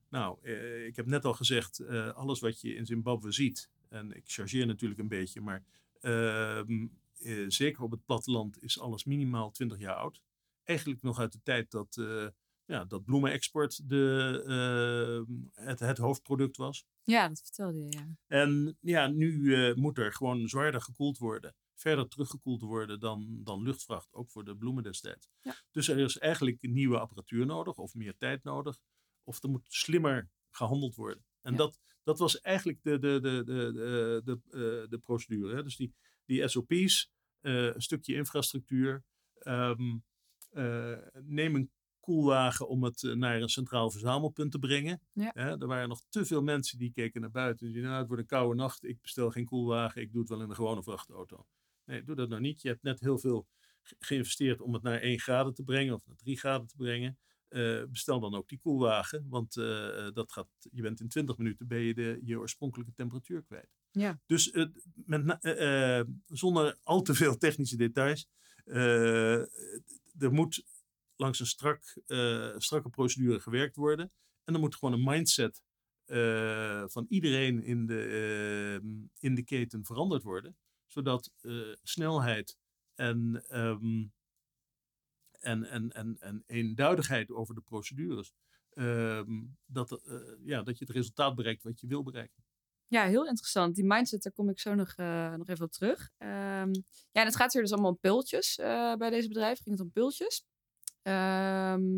[0.10, 4.24] Nou, uh, ik heb net al gezegd, alles wat je in Zimbabwe ziet, en ik
[4.26, 5.64] chargeer natuurlijk een beetje, maar
[6.02, 6.88] ehm,
[7.48, 10.22] zeker op het platteland is alles minimaal 20 jaar oud.
[10.64, 12.02] Eigenlijk nog uit de tijd dat,
[12.66, 16.86] ja, dat bloemenexport de, het, het hoofdproduct was.
[17.04, 18.08] Ja, dat vertelde je, ja.
[18.28, 21.56] En ja, nu moet er gewoon zwaarder gekoeld worden.
[21.76, 25.30] Verder teruggekoeld worden dan, dan luchtvracht, ook voor de bloemen destijds.
[25.42, 25.56] Ja.
[25.72, 28.78] Dus er is eigenlijk nieuwe apparatuur nodig, of meer tijd nodig.
[29.24, 31.26] Of er moet slimmer gehandeld worden.
[31.42, 31.58] En Ja.
[31.58, 34.40] dat, dat was eigenlijk de, de, de, de, de, de,
[34.84, 35.56] eh, de procedure.
[35.56, 35.64] Hè?
[35.64, 35.94] Dus die,
[36.26, 39.04] die SOP's, eh, een stukje infrastructuur.
[39.40, 39.98] ehm,
[40.50, 45.02] eh, neem een koelwagen om het naar een centraal verzamelpunt te brengen.
[45.14, 45.32] Ja.
[45.34, 47.66] Hè, er waren nog te veel mensen die keken naar buiten.
[47.66, 50.30] Die zeiden, nou, het wordt een koude nacht, ik bestel geen koelwagen, ik doe het
[50.30, 51.46] wel in een gewone vrachtauto.
[51.86, 52.62] Nee, doe dat nou niet.
[52.62, 53.48] Je hebt net heel veel
[53.82, 57.18] ge- geïnvesteerd om het naar 1 graden te brengen of naar 3 graden te brengen.
[57.48, 61.68] Eh, bestel dan ook die koelwagen, want eh, dat gaat, je bent in 20 minuten
[61.68, 63.70] ben je de, je oorspronkelijke temperatuur kwijt.
[63.92, 64.20] Ja.
[64.26, 68.28] Dus eh, met, eh, eh, zonder al te veel technische details,
[68.66, 69.40] eh,
[70.22, 70.64] er moet
[71.16, 74.12] langs een strak, eh, strakke procedure gewerkt worden.
[74.44, 75.62] En er moet gewoon een mindset
[76.06, 78.02] eh, van iedereen in de,
[78.82, 80.58] eh, in de keten veranderd worden.
[80.96, 82.58] Zodat eh, snelheid
[82.94, 84.06] en, ehm,
[85.40, 88.34] en, en, en, en eenduidigheid over de procedures.
[88.70, 92.44] ehm, dat, eh, ja, dat je het resultaat bereikt wat je wil bereiken.
[92.88, 93.76] Ja, heel interessant.
[93.76, 96.10] Die mindset, daar kom ik zo nog, eh, nog even op terug.
[96.18, 96.74] Ehm,
[97.12, 98.56] ja, en het gaat hier dus allemaal om pultjes
[98.98, 99.62] bij deze bedrijf.
[99.62, 100.46] Ging het om pultjes.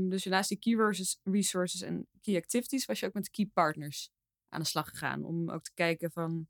[0.09, 0.75] Dus naast die key
[1.23, 4.09] resources- en key activities was je ook met key partners
[4.49, 5.23] aan de slag gegaan.
[5.23, 6.47] Om ook te kijken van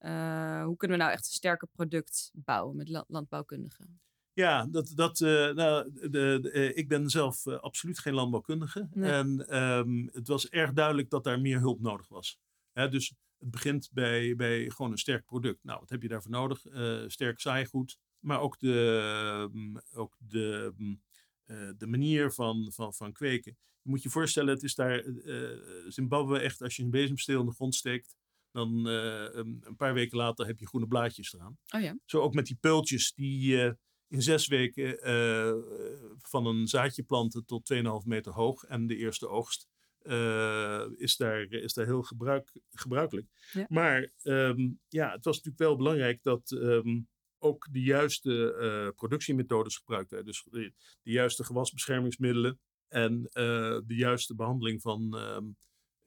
[0.00, 4.00] eh, hoe kunnen we nou echt een sterker product bouwen met la- landbouwkundigen.
[4.32, 6.08] Ja, dat, dat, eh, nou, de,
[6.40, 8.88] de, eh, ik ben zelf absoluut geen landbouwkundige.
[8.90, 9.10] Nee.
[9.10, 12.38] En ehm, het was erg duidelijk dat daar meer hulp nodig was.
[12.72, 15.64] Hè, dus het begint bij, bij gewoon een sterk product.
[15.64, 16.64] Nou, wat heb je daarvoor nodig?
[17.10, 19.00] Sterk zaaigoed, maar ook de,
[19.52, 20.94] ehm, ook de, ehm,
[21.44, 23.56] eh, de manier van, van, van kweken.
[23.82, 25.04] Je moet je voorstellen, het is daar
[25.88, 28.16] Zimbabwe echt, als je een bezemsteel in de grond steekt,
[28.52, 31.58] dan eh, een paar weken later heb je groene blaadjes eraan.
[31.74, 31.98] Oh ja.
[32.04, 33.72] Zo ook met die peultjes die eh,
[34.08, 35.54] in zes weken eh,
[36.22, 38.64] van een zaadje planten tot 2,5 meter hoog.
[38.64, 39.68] En de eerste oogst
[40.96, 43.26] is, daar, is daar heel gebruik, gebruikelijk.
[43.52, 43.66] Ja.
[43.68, 47.00] Maar ehm, ja, het was natuurlijk wel belangrijk dat ehm,
[47.38, 50.32] ook de juiste productiemethodes gebruikt werden.
[50.32, 53.22] Dus de, de juiste gewasbeschermingsmiddelen en
[53.86, 55.44] de juiste behandeling van, ehm,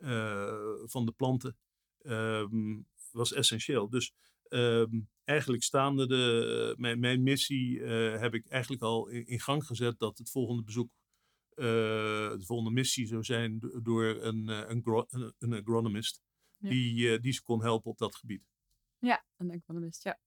[0.04, 0.54] eh,
[0.86, 1.58] van de planten
[2.04, 3.90] ehm, was essentieel.
[3.90, 4.14] Dus
[4.48, 9.66] ehm, eigenlijk staande de, mijn, mijn missie eh, heb ik eigenlijk al in, in gang
[9.66, 10.90] gezet dat het volgende bezoek,
[11.50, 11.66] eh,
[12.38, 16.22] de volgende missie zou zijn do- door een, eh, een, een, een agronomist
[16.58, 16.70] Ja.
[16.70, 18.44] die, eh, die ze kon helpen op dat gebied.
[19.00, 20.20] Ja, een economist, ja.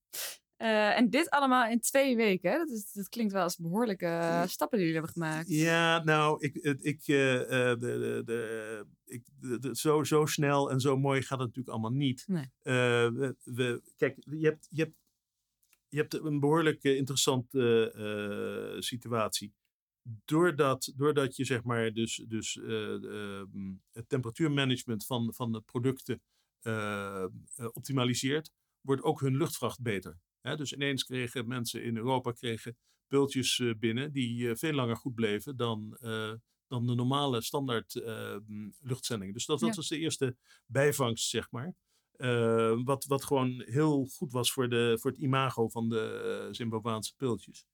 [0.57, 2.51] Eh, en dit allemaal in twee weken.
[2.51, 2.57] Hè?
[2.57, 5.49] Dat, is, dat klinkt wel als behoorlijke eh, stappen die jullie hebben gemaakt.
[5.49, 10.79] Ja, nou, ik, ik, eh, de, de, de, ik, de, de- zo, zo snel en
[10.79, 12.23] zo mooi gaat het natuurlijk allemaal niet.
[12.27, 12.51] Nee.
[12.63, 14.95] We, we- kijk, je hebt, je, hebt,
[15.87, 19.53] je hebt een behoorlijk eh, interessante situatie.
[20.25, 22.53] Doordat, doordat je zeg maar dus, dus
[23.91, 26.21] het temperatuurmanagement van, van de producten
[27.73, 30.17] optimaliseert, wordt ook hun luchtvracht beter.
[30.47, 34.97] Hè, dus ineens kregen mensen in Europa kregen pultjes eh, binnen die eh, veel langer
[34.97, 36.33] goed bleven dan, eh,
[36.67, 39.33] dan de normale standaard eh, m, luchtzendingen.
[39.33, 39.75] Dus dat, dat Ja.
[39.75, 41.75] was de eerste bijvangst, zeg maar.
[42.11, 47.15] Eh, wat, wat gewoon heel goed was voor, de, voor het imago van de Zimbabwaanse
[47.15, 47.65] pultjes.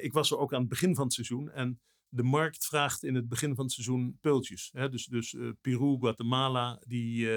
[0.00, 3.14] Ik was er ook aan het begin van het seizoen en de markt vraagt in
[3.14, 4.70] het begin van het seizoen pultjes.
[4.72, 4.88] Hè?
[4.88, 7.28] Dus, dus Peru, Guatemala, die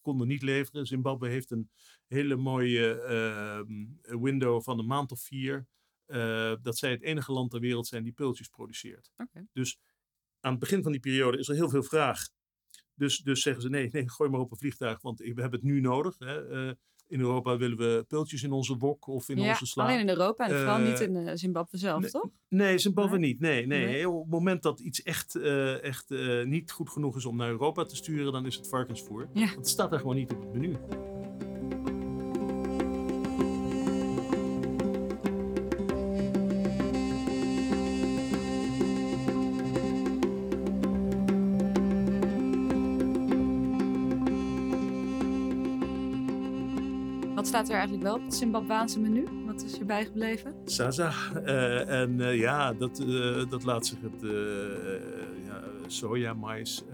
[0.00, 0.86] konden niet leveren.
[0.86, 1.70] Zimbabwe heeft een
[2.06, 5.66] hele mooie ehm, window van een maand of vier
[6.06, 9.10] eh, dat zij het enige land ter wereld zijn die pultjes produceert.
[9.52, 9.78] Dus
[10.40, 12.28] aan het begin van die periode is er heel veel vraag.
[12.94, 15.62] Dus, dus zeggen ze nee, nee, gooi maar op een vliegtuig, want we hebben het
[15.62, 16.18] nu nodig.
[16.18, 16.48] Hè.
[16.48, 16.74] Eh,
[17.08, 19.84] in Europa willen we pultjes in onze wok of in ja, onze sla.
[19.84, 22.30] alleen in Europa en vooral niet in eh, Zimbabwe zelf, nee, toch?
[22.48, 23.28] Nee, Zimbabwe Nee?
[23.28, 23.40] niet.
[23.40, 23.86] Nee, nee.
[23.86, 24.08] Nee?
[24.08, 25.34] Op het moment dat iets echt,
[25.80, 26.10] echt
[26.44, 29.28] niet goed genoeg is om naar Europa te sturen, dan is het varkensvoer.
[29.32, 29.44] Ja.
[29.44, 30.76] Want het staat er gewoon niet op het menu.
[47.56, 49.24] Staat er eigenlijk wel op het Zimbabwaanse menu?
[49.46, 50.54] Wat is je bijgebleven?
[50.64, 51.12] Saza.
[51.44, 54.20] Eh, en eh, ja, dat, eh, dat laat zich het
[55.46, 56.84] ja, soja, mais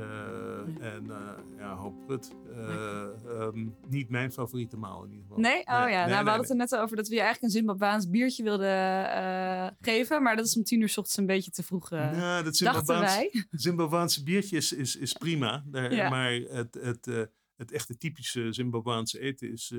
[0.80, 1.10] en
[1.58, 2.34] ja, hoop prut.
[2.54, 5.40] Eh, ehm, niet mijn favoriete maal in ieder geval.
[5.40, 5.58] Nee?
[5.58, 8.10] Oh ja, nou, we hadden het er net over dat we je eigenlijk een Zimbabwaans
[8.10, 10.22] biertje wilden geven.
[10.22, 12.56] Maar dat is om tien uur 's ochtends een beetje te vroeg, eh, Nou, dat
[12.56, 13.28] Zimbabwaans.
[13.50, 15.64] Zimbabwaanse biertje is, is, is prima.
[15.66, 16.08] Daar, Ja.
[16.08, 19.72] Maar het, het, het echte typische Zimbabwaanse eten is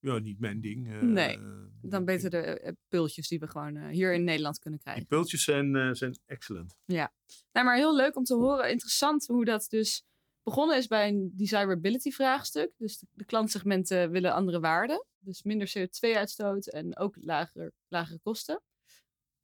[0.00, 0.88] ja, niet mijn ding.
[0.88, 1.42] Eh, Nee, eh,
[1.82, 5.08] Dan beter de eh, pultjes die we gewoon hier in Nederland kunnen Die krijgen.
[5.08, 6.76] pultjes zijn, zijn excellent.
[6.84, 7.08] Nou,
[7.52, 8.70] maar heel leuk om te horen.
[8.70, 10.04] Interessant hoe dat dus
[10.42, 12.72] begonnen is bij een desirability vraagstuk.
[12.76, 15.06] Dus de, de klantsegmenten willen andere waarden.
[15.18, 18.62] Dus minder CO2-uitstoot en ook lager, lagere kosten.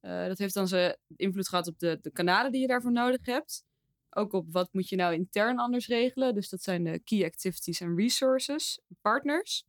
[0.00, 3.64] Dat heeft dan zijn invloed gehad op de, de kanalen die je daarvoor nodig hebt.
[4.10, 6.34] Ook op wat moet je nou intern anders regelen.
[6.34, 9.64] Dus dat zijn de key activities en resources, partners.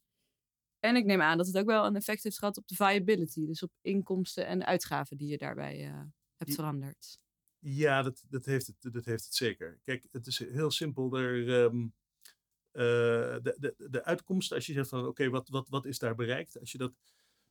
[0.86, 3.46] En ik neem aan dat het ook wel een effect heeft gehad op de viability.
[3.46, 6.02] Dus op inkomsten en uitgaven die je daarbij eh,
[6.38, 7.20] hebt veranderd.
[7.60, 9.80] Ja, dat, dat, heeft het, dat heeft het zeker.
[9.84, 11.18] Kijk, het is heel simpel.
[11.18, 11.88] Er, ehm,
[12.72, 12.82] eh,
[13.44, 16.60] de, de, de uitkomst, als je zegt van oké, wat, wat, wat is daar bereikt?
[16.60, 16.94] Als je dat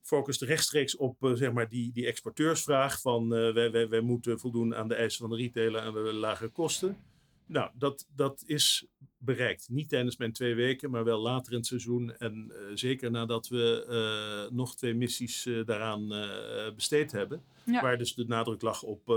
[0.01, 4.75] focust rechtstreeks op eh, zeg maar die, die exporteursvraag van wij, wij, wij moeten voldoen
[4.75, 6.97] aan de eisen van de retailer en we willen lagere kosten.
[7.47, 9.69] Nou, dat, dat is bereikt.
[9.69, 12.15] Niet tijdens mijn twee weken, maar wel later in het seizoen.
[12.17, 16.07] En eh, zeker nadat we eh, nog twee missies eh, daaraan
[16.75, 17.43] besteed hebben.
[17.65, 17.81] Ja.
[17.81, 19.09] Waar dus de nadruk lag op,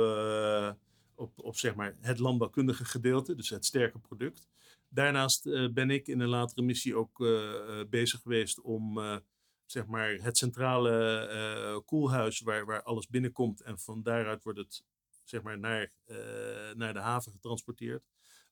[1.14, 4.48] op, op zeg maar het landbouwkundige gedeelte, dus het sterke product.
[4.88, 7.18] Daarnaast ben ik in een latere missie ook
[7.90, 9.00] bezig geweest om
[9.66, 14.84] zeg maar het centrale koelhuis waar, waar alles binnenkomt en van daaruit wordt het
[15.24, 15.92] zeg maar naar,
[16.74, 18.02] naar de haven getransporteerd.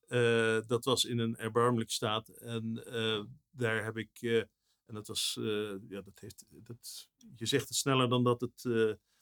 [0.07, 4.39] Eh, dat was in een erbarmelijk staat en eh, daar heb ik, eh,
[4.85, 5.39] en dat was,
[5.89, 8.63] ja, dat heeft, dat, je zegt het sneller dan dat het,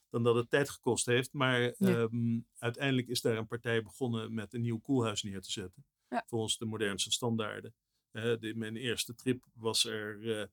[0.08, 1.74] dan dat het tijd gekost heeft, maar Ja.
[1.78, 6.24] ehm, uiteindelijk is daar een partij begonnen met een nieuw koelhuis neer te zetten, Ja.
[6.26, 7.74] volgens de modernste standaarden.
[8.10, 10.50] De, mijn eerste trip was er,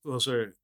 [0.00, 0.58] was er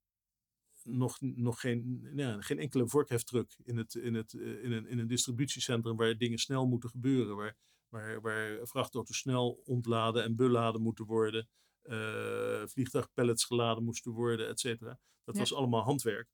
[0.83, 5.07] nog, nog geen, ja, geen enkele vorkheftruck in, het, in, het, in, een, in een
[5.07, 7.35] distributiecentrum waar dingen snel moeten gebeuren.
[7.35, 7.57] Waar,
[7.95, 11.47] waar, waar vrachtauto's snel ontladen en beladen moeten worden.
[11.81, 14.99] eh vliegtuigpallets geladen moesten worden, et cetera.
[15.23, 15.41] Dat Ja.
[15.41, 16.29] was allemaal handwerk.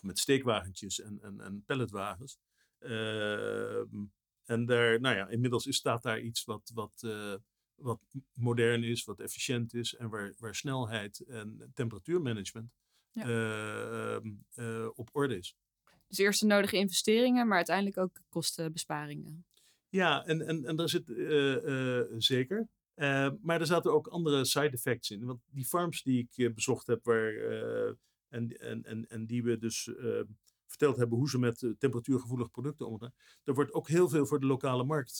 [0.00, 2.38] Met steekwagentjes en, en, en palletwagens.
[2.78, 4.04] Ehm,
[4.44, 7.34] en daar, nou ja, inmiddels is, staat daar iets wat, wat, eh,
[7.74, 8.00] wat
[8.32, 12.72] modern is, wat efficiënt is en waar, waar snelheid en temperatuurmanagement
[13.10, 13.22] Ja.
[13.24, 15.56] eh, ehm, eh, op orde is.
[16.08, 19.44] Dus eerst de nodige investeringen, maar uiteindelijk ook kostenbesparingen.
[19.94, 22.68] Ja, en, en, en daar zit eh, eh, zeker.
[22.94, 25.24] Eh, maar er zaten ook andere side effects in.
[25.24, 27.32] Want die farms die ik bezocht heb, waar,
[28.28, 29.90] en, en, en, en die we dus
[30.66, 34.46] verteld hebben hoe ze met temperatuurgevoelige producten omgaan, er wordt ook heel veel voor de
[34.46, 35.16] lokale markt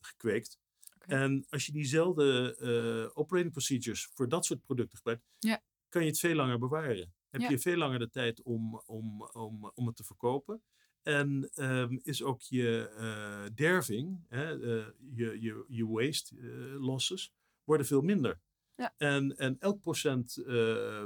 [0.00, 0.58] gekweekt.
[0.98, 5.62] En als je diezelfde eh, operating procedures voor dat soort producten gebruikt, Ja.
[5.88, 7.12] kan je het veel langer bewaren.
[7.30, 7.48] Heb Ja.
[7.50, 10.62] je veel langer de tijd om, om, om, om het te verkopen.
[11.10, 17.32] En ehm, is ook je eh, derving, hè, eh, je, je, je waste eh, losses,
[17.64, 18.40] worden veel minder.
[18.76, 18.94] Ja.
[18.96, 21.02] En, en elk procent eh,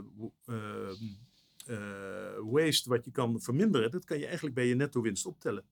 [0.47, 0.95] ehm,
[1.67, 5.65] eh, waste wat je kan verminderen, dat kan je eigenlijk bij je netto winst optellen.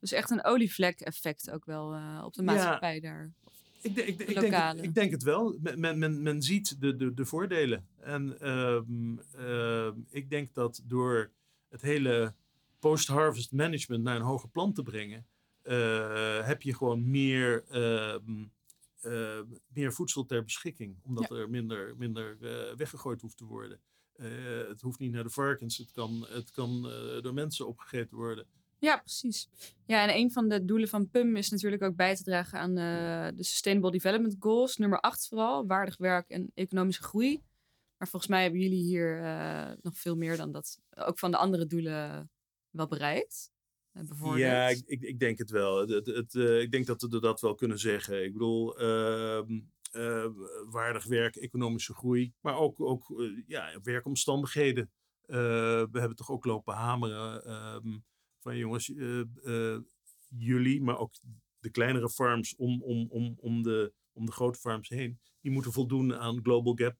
[0.00, 1.86] Dus echt een olievlek effect ook wel
[2.24, 2.52] op de Ja.
[2.52, 3.32] maatschappij daar.
[3.80, 5.58] Ik, denk- ik, De ik, denk het, ik denk het wel.
[5.74, 7.86] Men, men, ziet de, de, de voordelen.
[8.00, 9.12] En ehm,
[10.10, 11.30] ik denk dat door
[11.68, 12.34] het hele
[12.86, 15.26] post-harvest management naar een hoger plan te brengen,
[15.62, 18.44] eh, heb je gewoon meer, ehm,
[19.00, 20.96] eh, meer voedsel ter beschikking.
[21.02, 23.80] Omdat er minder, minder eh, weggegooid hoeft te worden.
[24.12, 24.28] Eh,
[24.68, 26.82] het hoeft niet naar de varkens, het kan, het kan
[27.22, 28.46] door mensen opgegeten worden.
[28.78, 29.48] Ja, precies.
[29.86, 32.74] Ja, en een van de doelen van PUM is natuurlijk ook bij te dragen aan
[32.74, 34.76] de Sustainable Development Goals.
[34.76, 37.42] Nummer 8 vooral, waardig werk en economische groei.
[37.98, 39.20] Maar volgens mij hebben jullie hier
[39.82, 40.80] nog veel meer dan dat.
[40.90, 42.30] Ook van de andere doelen
[42.76, 43.52] wel bereikt.
[43.92, 44.40] eh, bijvoorbeeld.
[44.40, 45.78] Ja, ik, ik, denk het wel.
[45.78, 48.24] Het, het, het, eh, ik denk dat we dat wel kunnen zeggen.
[48.24, 49.60] Ik bedoel, ehm,
[49.92, 50.26] eh,
[50.70, 54.90] waardig werk, economische groei, maar ook, ook ja, werkomstandigheden.
[55.26, 57.98] We hebben toch ook lopen hameren ehm,
[58.38, 58.92] van jongens,
[60.28, 61.14] jullie, maar ook
[61.58, 65.72] de kleinere farms om, om, om, om, de, om de grote farms heen, die moeten
[65.72, 66.96] voldoen aan Global Gap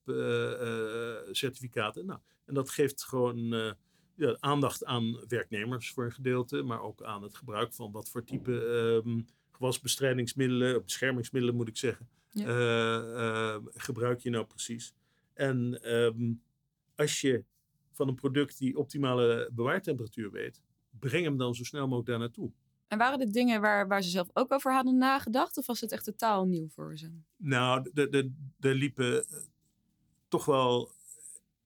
[1.35, 2.07] certificaten.
[2.07, 3.77] Nou, en dat geeft gewoon
[4.17, 8.25] ja, aandacht aan werknemers voor een gedeelte, maar ook aan het gebruik van wat voor
[8.25, 8.67] type
[9.05, 12.47] ehm, gewasbestrijdingsmiddelen, beschermingsmiddelen moet ik zeggen, Ja.
[12.47, 14.95] eh, eh, gebruik je nou precies.
[15.35, 16.33] En ehm,
[16.95, 17.45] als je
[17.93, 20.63] van een product die optimale bewaartemperatuur weet,
[20.99, 22.51] breng hem dan zo snel mogelijk daar naartoe.
[22.89, 25.57] En waren dit dingen waar, waar ze zelf ook over hadden nagedacht?
[25.57, 27.11] Of was het echt totaal nieuw voor ze?
[27.37, 27.91] Nou,
[28.61, 29.37] er liepen eh,
[30.29, 30.91] toch wel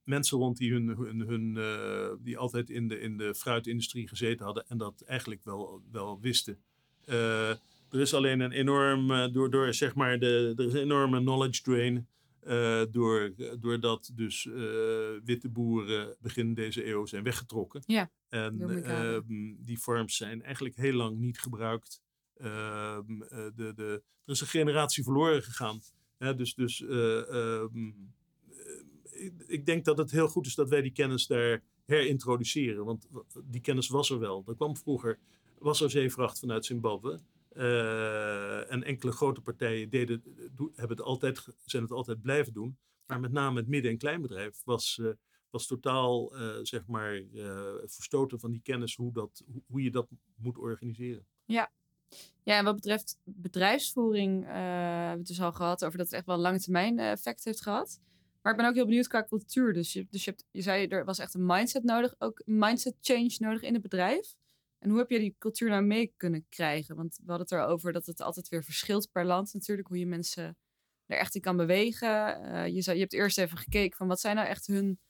[0.05, 4.45] mensen rond die, hun, hun, hun, eh, die altijd in de, in de fruitindustrie gezeten
[4.45, 6.59] hadden en dat eigenlijk wel, wel wisten.
[7.05, 7.51] Eh,
[7.91, 11.19] er is alleen een enorm, eh, door, door zeg maar, de, er is een enorme
[11.19, 12.07] knowledge drain.
[12.41, 14.49] eh, door, doordat dus
[15.25, 17.83] witte boeren begin deze eeuw zijn weggetrokken.
[17.87, 22.03] Ja, en ehm, die farms zijn eigenlijk heel lang niet gebruikt.
[22.41, 25.81] Ehm, eh, de, de, er is een generatie verloren gegaan.
[26.19, 27.93] Hè, dus dus eh, ehm, eh,
[29.47, 32.85] ik, denk dat het heel goed is dat wij die kennis daar herintroduceren.
[32.85, 33.09] Want
[33.45, 34.45] die kennis was er wel.
[34.47, 35.19] Er kwam vroeger,
[35.59, 37.21] was er zeevracht vanuit Zimbabwe.
[37.49, 40.23] Eh, en enkele grote partijen deden,
[40.75, 42.79] hebben het altijd, zijn het altijd blijven doen.
[43.07, 45.09] Maar met name het midden- en kleinbedrijf was, eh,
[45.51, 47.23] was totaal eh, zeg maar,
[47.87, 51.27] verstoten van die kennis hoe, dat, hoe, je dat moet organiseren.
[52.43, 56.27] Ja, en wat betreft bedrijfsvoering, hebben we het dus al gehad over dat het echt
[56.27, 58.01] wel een lange termijn effect heeft gehad.
[58.43, 59.73] Maar ik ben ook heel benieuwd qua cultuur.
[59.73, 62.59] Dus, je, dus je, hebt, je zei, er was echt een mindset nodig, ook een
[62.59, 64.35] mindset change nodig in het bedrijf.
[64.79, 66.97] En hoe heb je die cultuur nou mee kunnen krijgen?
[66.97, 70.07] Want we hadden het erover dat het altijd weer verschilt per land natuurlijk, hoe je
[70.07, 70.57] mensen
[71.07, 72.43] er echt in kan bewegen.
[72.43, 75.01] Eh, je, zou, je hebt eerst even gekeken van wat zijn nou echt hun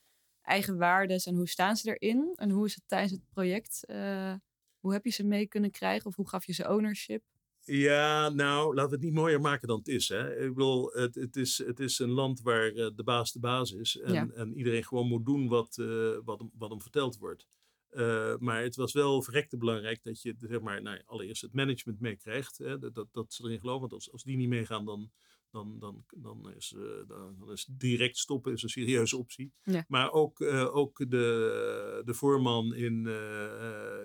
[0.42, 2.32] eigen waarden en hoe staan ze erin?
[2.34, 3.84] En hoe is het tijdens het project?
[3.84, 4.34] eh,
[4.80, 6.06] hoe heb je ze mee kunnen krijgen?
[6.06, 7.22] Of hoe gaf je ze ownership?
[7.64, 10.08] Ja, nou, laten we het niet mooier maken dan het is.
[10.08, 10.44] Hè?
[10.44, 13.72] Ik bedoel, het, het, is, het is een land waar eh, de baas de baas
[13.72, 13.96] is.
[13.98, 14.28] En, Ja.
[14.34, 17.46] en iedereen gewoon moet doen wat, eh, wat, hem, wat hem verteld wordt.
[17.88, 22.00] Eh, maar het was wel verrekte belangrijk dat je zeg maar, nou, allereerst het management
[22.00, 22.58] meekrijgt.
[22.58, 23.80] hè, Dat, dat, dat ze erin geloven.
[23.80, 25.10] Want als, als die niet meegaan, dan,
[25.50, 26.74] dan, dan, dan, is,
[27.06, 29.52] dan, dan is direct stoppen is een serieuze optie.
[29.62, 29.84] Ja.
[29.88, 30.40] Maar ook,
[30.72, 33.06] ook de, de voorman in,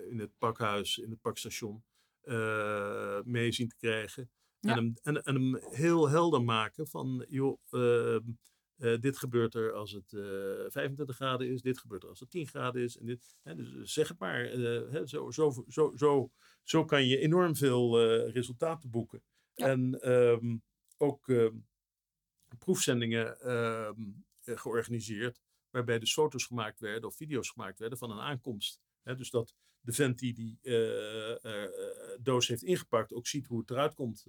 [0.10, 1.84] in het pakhuis, in het pakstation,
[3.26, 4.30] mee zien te krijgen.
[4.60, 4.72] Ja.
[4.72, 8.22] En, hem, en, en hem heel helder maken van, joh, ehm,
[8.78, 12.30] eh, dit gebeurt er als het eh 25 graden is, dit gebeurt er als het
[12.30, 12.98] 10 graden is.
[12.98, 16.32] En dit, hè, dus zeg het maar, eh, hè, zo, zo, zo, zo,
[16.64, 19.24] zo kan je enorm veel eh, resultaten boeken.
[19.54, 19.68] Ja.
[19.68, 20.58] En ehm,
[20.98, 21.56] ook ehm,
[22.58, 23.92] proefzendingen eh,
[24.44, 28.82] georganiseerd, waarbij dus foto's gemaakt werden of video's gemaakt werden van een aankomst.
[29.02, 29.56] Hè, dus dat
[29.86, 31.70] de vent die die eh, eh, eh,
[32.22, 34.26] doos heeft ingepakt ook ziet hoe het eruit komt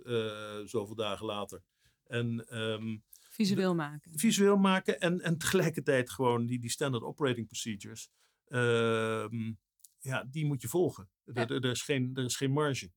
[0.65, 1.63] zoveel dagen later.
[2.07, 2.97] En ehm,
[3.31, 4.19] Visueel maken.
[4.19, 8.11] visueel maken en, en tegelijkertijd gewoon die, die standard operating procedures.
[8.47, 9.53] ehm,
[10.01, 11.09] ja, die moet je volgen.
[11.25, 11.47] Er, Ja.
[11.49, 12.91] er, er is, geen, er is geen marge.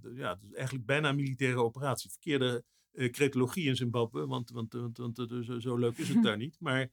[0.00, 2.10] D- ja, het is eigenlijk bijna een militaire operatie.
[2.10, 6.36] Verkeerde eh cretologie in Zimbabwe, want, want, want, want zo, zo leuk is het daar
[6.36, 6.56] niet.
[6.60, 6.88] Maar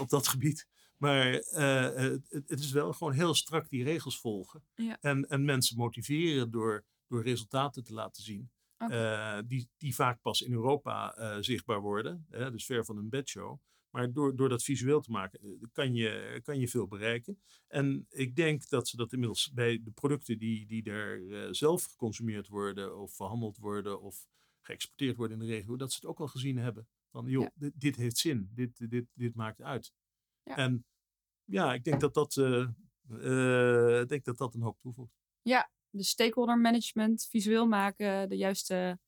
[0.00, 0.66] op dat gebied.
[1.02, 4.64] Maar eh, het, is wel gewoon heel strak die regels volgen.
[4.74, 4.98] Ja.
[5.00, 8.50] En, en mensen motiveren door, door resultaten te laten zien.
[8.76, 12.26] Eh, die, die vaak pas in Europa eh, zichtbaar worden.
[12.28, 13.58] Dus ver van een bedshow.
[13.90, 17.42] Maar door, door dat visueel te maken kan je, kan je veel bereiken.
[17.68, 21.20] En ik denk dat ze dat inmiddels bij de producten die, die daar
[21.54, 24.26] zelf geconsumeerd worden of verhandeld worden of
[24.60, 26.88] geëxporteerd worden in de regio, dat ze het ook al gezien hebben.
[27.10, 27.50] Van joh, Ja.
[27.54, 29.92] dit, dit heeft zin, dit, dit, dit maakt uit.
[30.42, 30.56] Ja.
[30.56, 30.84] En
[31.44, 32.68] ja, ik denk dat dat, eh,
[33.10, 35.12] eh, ik denk dat, dat een hoop toevoegt.
[35.90, 38.98] de stakeholder management, visueel maken, de juiste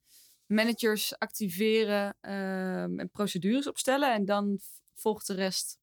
[0.47, 4.15] managers activeren ehm, en procedures opstellen.
[4.15, 4.59] En dan
[4.95, 5.79] volgt de rest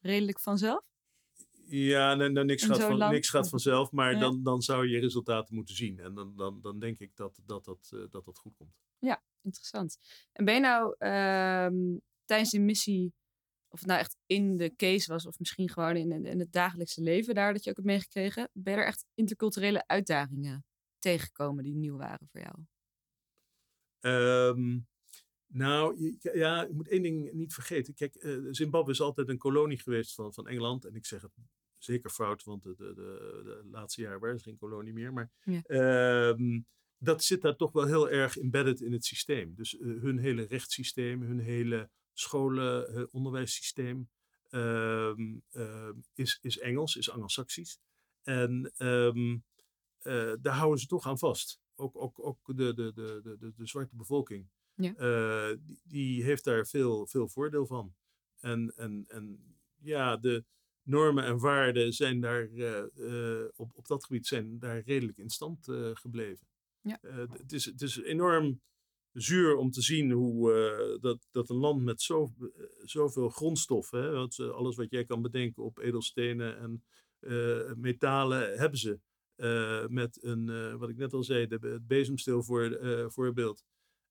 [0.00, 0.84] redelijk vanzelf.
[1.66, 4.18] Ja, nou, nou, niks, gaat van, niks gaat vanzelf, maar Ja.
[4.18, 5.98] dan, dan zou je resultaten moeten zien.
[5.98, 8.74] En dan, dan, dan denk ik dat dat, dat, eh, dat, dat goed komt.
[9.44, 9.98] Interessant.
[10.32, 13.14] En ben je nou ehm, tijdens die missie,
[13.74, 17.02] of het nou echt in de case was, of misschien gewoon in, in het dagelijkse
[17.02, 20.64] leven daar dat je ook hebt meegekregen, ben je er echt interculturele uitdagingen
[20.98, 22.54] tegengekomen die nieuw waren voor jou?
[24.00, 24.78] Ehm,
[25.46, 27.94] Nou, je, ja, je moet één ding niet vergeten.
[27.94, 30.84] Kijk, eh, Zimbabwe is altijd een kolonie geweest van, van Engeland.
[30.84, 31.32] En ik zeg het
[31.78, 35.12] zeker fout, want de, de, de, de laatste jaren waren ze geen kolonie meer.
[35.12, 35.62] Maar Ja.
[35.62, 36.60] ehm,
[36.98, 39.54] dat zit daar toch wel heel erg embedded in het systeem.
[39.54, 44.08] Dus eh, hun hele rechtssysteem, hun hele scholen, eh, onderwijssysteem
[44.50, 47.78] ehm, ehm, is, is Engels, is Anglo-Saxisch.
[48.22, 49.38] En ehm,
[49.98, 51.60] eh, daar houden ze toch aan vast.
[51.74, 54.48] Ook, ook, ook de, de, de, de, de, zwarte bevolking.
[54.74, 54.94] Ja.
[54.94, 57.94] eh, die, die heeft daar veel, veel voordeel van.
[58.40, 60.44] En, en, en ja, de
[60.82, 62.48] normen en waarden zijn daar
[63.56, 66.46] op, op dat gebied zijn daar redelijk in stand gebleven.
[66.80, 66.98] Ja.
[67.00, 68.60] Het, is, het is enorm
[69.14, 72.46] zuur om te zien hoe eh, dat, dat een land met zo, eh,
[72.82, 76.84] zoveel grondstoffen, ze- alles wat jij kan bedenken op edelstenen en
[77.18, 79.00] eh, metalen, hebben ze.
[79.34, 83.64] Eh, met een, eh, wat ik net al zei, de, het bezemsteel voor, eh, voorbeeld.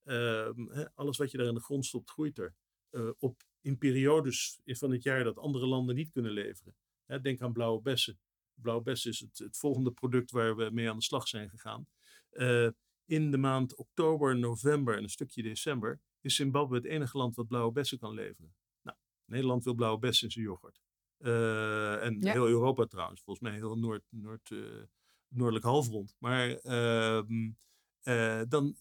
[0.03, 2.55] Ehm, alles wat je daar in de grond stopt, groeit er.
[2.89, 6.75] Eh, op, in periodes van het jaar dat andere landen niet kunnen leveren.
[7.21, 8.19] Denk aan blauwe bessen.
[8.53, 11.87] Blauwe bessen is het, het volgende product waar we mee aan de slag zijn gegaan.
[12.29, 12.67] Eh,
[13.05, 17.47] in de maand oktober, november en een stukje december is Zimbabwe het enige land wat
[17.47, 18.55] blauwe bessen kan leveren.
[18.81, 20.81] Nou, Nederland wil blauwe bessen in zijn yoghurt.
[21.17, 22.31] Eh, en Ja.
[22.31, 24.81] heel Europa trouwens, volgens mij heel Noord, Noord, eh,
[25.27, 26.15] Noordelijk halfrond.
[26.19, 27.51] Maar ehm,
[28.01, 28.75] eh, dan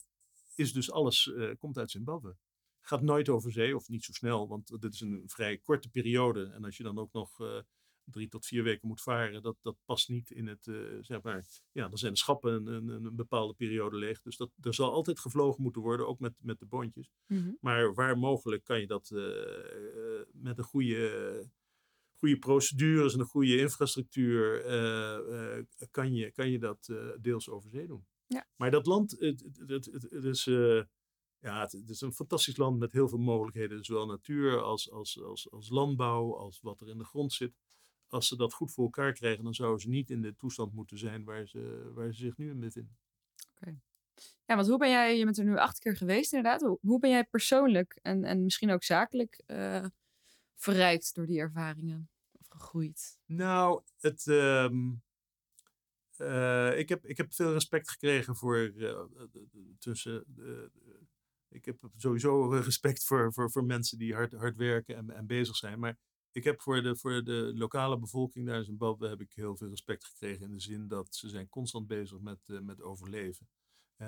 [0.54, 2.36] is dus alles, komt uit Zimbabwe.
[2.80, 6.50] Gaat nooit over zee, of niet zo snel, want dit is een vrij korte periode.
[6.54, 7.36] En als je dan ook nog
[8.04, 11.46] drie tot vier weken moet varen, dat, dat past niet in het, eh, zeg maar,
[11.72, 14.20] ja, dan zijn de schappen een, een, een bepaalde periode leeg.
[14.22, 17.10] Dus dat, er zal altijd gevlogen moeten worden, ook met, met de boontjes.
[17.26, 17.52] Mhm.
[17.60, 21.50] Maar waar mogelijk kan je dat eh, met een goede,
[22.12, 27.86] goede procedures en een goede infrastructuur, eh, kan, je, kan je dat deels over zee
[27.86, 28.06] doen.
[28.26, 28.46] Ja.
[28.56, 30.44] Maar dat land, het, het, het, het- is,
[31.38, 33.84] ja, het is een fantastisch land met heel veel mogelijkheden.
[33.84, 37.61] Zowel natuur als, als, als, als landbouw, als wat er in de grond zit.
[38.12, 40.98] Als ze dat goed voor elkaar krijgen, dan zouden ze niet in de toestand moeten
[40.98, 42.96] zijn waar ze, waar ze zich nu in bevinden.
[44.46, 46.60] Ja, want hoe ben jij, je bent er nu acht keer geweest inderdaad.
[46.60, 49.86] Hoe, hoe ben jij persoonlijk en, en misschien ook zakelijk eh,
[50.54, 52.10] verrijkt door die ervaringen?
[52.32, 53.18] Of gegroeid?
[53.26, 54.90] Nou, het, ehm,
[56.16, 59.00] eh, ik, heb, ik heb veel respect gekregen voor eh,
[59.78, 60.24] tussen.
[61.48, 65.56] ik heb sowieso respect voor, voor, voor mensen die hard, hard werken en, en bezig
[65.56, 65.78] zijn.
[65.78, 65.98] Maar
[66.32, 69.68] ik heb voor de, voor de lokale bevolking daar in Zimbabwe heb ik heel veel
[69.68, 70.46] respect gekregen.
[70.46, 73.48] In de zin dat ze zijn constant bezig met, eh, met overleven.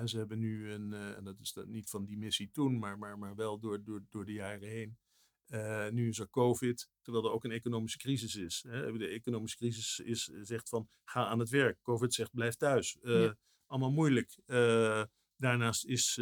[0.05, 2.97] Ze hebben nu een, eh, en dat is dan niet van die missie toen, maar,
[2.97, 4.97] maar, maar wel door, door, door de jaren heen.
[5.45, 8.65] Eh, nu is er COVID, terwijl er ook een economische crisis is.
[8.67, 8.97] Hè.
[8.97, 11.81] De economische crisis is, zegt van ga aan het werk.
[11.81, 12.97] COVID zegt blijf thuis.
[13.01, 13.37] Ja.
[13.65, 14.39] Allemaal moeilijk.
[15.35, 16.19] Daarnaast is,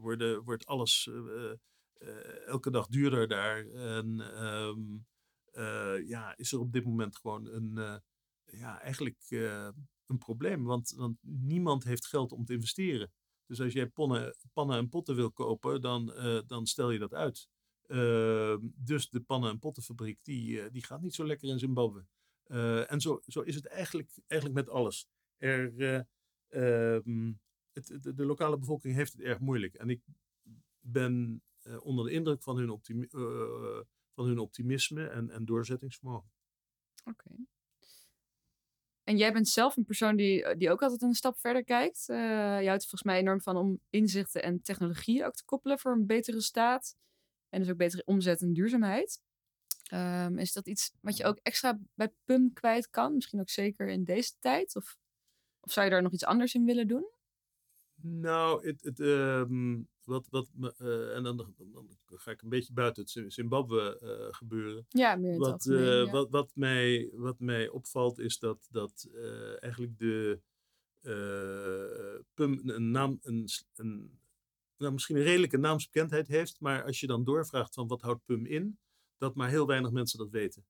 [0.00, 1.10] worden, wordt alles
[2.46, 3.66] elke dag duurder daar.
[3.66, 4.80] En ehm,
[5.52, 7.96] eh, ja, is er op dit moment gewoon een, eh,
[8.44, 9.68] ja, eigenlijk eh,
[10.06, 10.64] een probleem.
[10.64, 13.12] Want, want niemand heeft geld om te investeren.
[13.46, 16.06] Dus als jij ponnen, pannen en potten wil kopen, dan,
[16.46, 17.48] dan stel je dat uit.
[17.86, 22.06] Ehm, dus de pannen- en pottenfabriek, die, die gaat niet zo lekker in Zimbabwe.
[22.86, 25.08] En zo, zo is het eigenlijk, eigenlijk met alles.
[25.36, 26.00] Er, eh,
[26.96, 27.32] ehm,
[27.72, 29.74] het, de, de lokale bevolking heeft het erg moeilijk.
[29.74, 30.02] En ik
[30.80, 31.42] ben
[31.78, 33.80] onder de indruk van hun, optimi- eh,
[34.14, 36.30] van hun optimisme en, en doorzettingsvermogen.
[37.04, 37.30] Oké.
[39.04, 42.08] En jij bent zelf een persoon die, die ook altijd een stap verder kijkt.
[42.08, 42.16] Eh
[42.60, 45.92] je houdt er volgens mij enorm van om inzichten en technologie ook te koppelen voor
[45.92, 46.96] een betere staat.
[47.48, 49.20] En dus ook betere omzet en duurzaamheid.
[49.82, 53.14] Ehm, is dat iets wat je ook extra bij PUM kwijt kan?
[53.14, 54.76] Misschien ook zeker in deze tijd?
[54.76, 54.96] Of,
[55.60, 57.06] of zou je daar nog iets anders in willen doen?
[57.94, 62.72] Nou, het, het, ehm, wat, wat me, eh, en dan, dan, ga ik een beetje
[62.72, 64.86] buiten het Zim- Zimbabwe eh, gebeuren.
[64.88, 66.10] Ja, meer Wat, algemeen, eh, ja.
[66.10, 69.08] wat, wat, mij, wat mij opvalt is dat, dat
[69.58, 70.40] eigenlijk de
[72.34, 74.18] PUM een naam, een, een,
[74.76, 78.46] nou, misschien een redelijke naamsbekendheid heeft, maar als je dan doorvraagt van wat houdt PUM
[78.46, 78.78] in,
[79.18, 80.64] dat maar heel weinig mensen dat weten.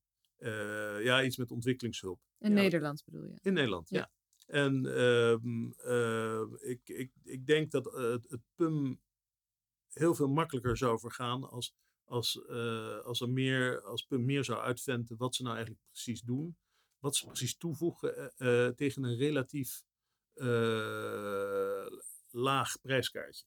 [1.03, 2.19] Ja, iets met ontwikkelingshulp.
[2.39, 2.55] In ja.
[2.55, 3.37] Nederland bedoel je?
[3.41, 3.97] In Nederland, ja.
[3.97, 4.11] Ja.
[4.45, 8.99] En ehm, eh, ik, ik, ik denk dat het, het PUM
[9.93, 11.73] heel veel makkelijker zou vergaan als,
[12.03, 16.57] als, eh, als, er meer, als meer zou uitventen wat ze nou eigenlijk precies doen.
[16.99, 19.83] Wat ze precies toevoegen eh, eh, tegen een relatief
[22.29, 23.45] laag prijskaartje.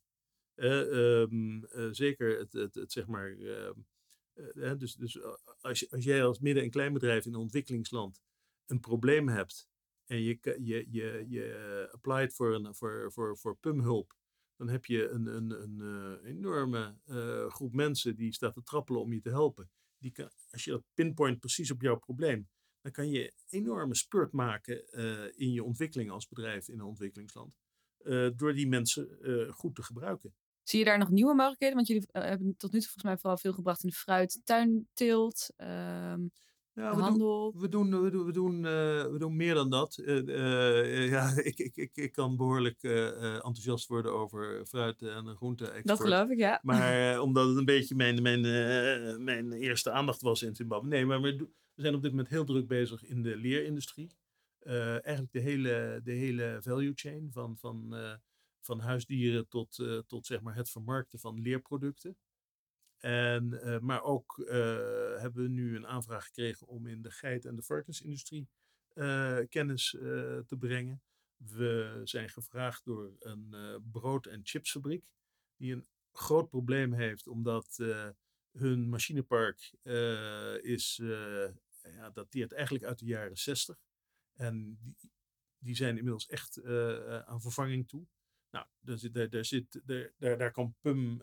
[0.55, 3.31] Eh, ehm, eh, zeker het, het, het zeg maar.
[3.31, 3.73] ehm,
[4.33, 5.23] eh, eh, dus dus
[5.61, 8.21] als, als jij als midden- en kleinbedrijf in een ontwikkelingsland
[8.67, 9.69] een probleem hebt
[10.05, 14.17] en je, je, je, je applied voor, een, voor, voor, voor PUM-hulp,
[14.57, 19.01] dan heb je een, een, een eh, enorme eh, groep mensen die staat te trappelen
[19.01, 19.71] om je te helpen.
[19.99, 22.49] Die kan, als je dat pinpoint precies op jouw probleem,
[22.81, 27.55] dan kan je enorme spurt maken eh, in je ontwikkeling als bedrijf in een ontwikkelingsland.
[28.37, 29.19] door die mensen
[29.53, 30.35] goed te gebruiken.
[30.63, 31.75] Zie je daar nog nieuwe mogelijkheden?
[31.75, 35.53] Want jullie hebben tot nu toe volgens mij vooral veel gebracht in de fruit, tuinteelt,
[35.57, 36.27] ehm
[36.77, 39.97] Ja, we doen, we, doen, we, doen, we, doen, eh, we doen meer dan dat.
[39.97, 45.03] Eh, eh, ja, ik, ik, ik, ik kan behoorlijk eh, eh, enthousiast worden over fruit
[45.03, 45.81] en groente.
[45.83, 46.61] Dat geloof ik, ja.
[46.63, 48.41] Maar omdat het een beetje mijn, mijn,
[49.25, 50.89] mijn eerste aandacht was in Zimbabwe.
[50.89, 51.37] Nee, maar we,
[51.75, 54.17] we zijn op dit moment heel druk bezig in de leerindustrie.
[54.63, 57.95] Eigenlijk de hele, de hele value chain van, van,
[58.61, 62.17] van huisdieren tot, tot zeg maar het vermarkten van leerproducten.
[63.07, 64.57] Eh, maar ook eh,
[65.21, 68.49] hebben we nu een aanvraag gekregen om in de geit- en de varkensindustrie
[68.95, 69.91] eh, kennis
[70.47, 71.03] te brengen.
[71.37, 73.55] We zijn gevraagd door een
[73.93, 75.05] brood- en chipsfabriek
[75.57, 77.79] die een groot probleem heeft omdat
[78.53, 79.75] hun machinepark
[80.63, 81.01] is,
[81.83, 83.79] ja, dateert eigenlijk uit de jaren 60.
[84.35, 84.97] En die,
[85.59, 86.65] die zijn inmiddels echt
[87.25, 88.07] aan vervanging toe.
[88.51, 91.23] Nou, daar, zit, daar, zit, daar, daar, kan PUM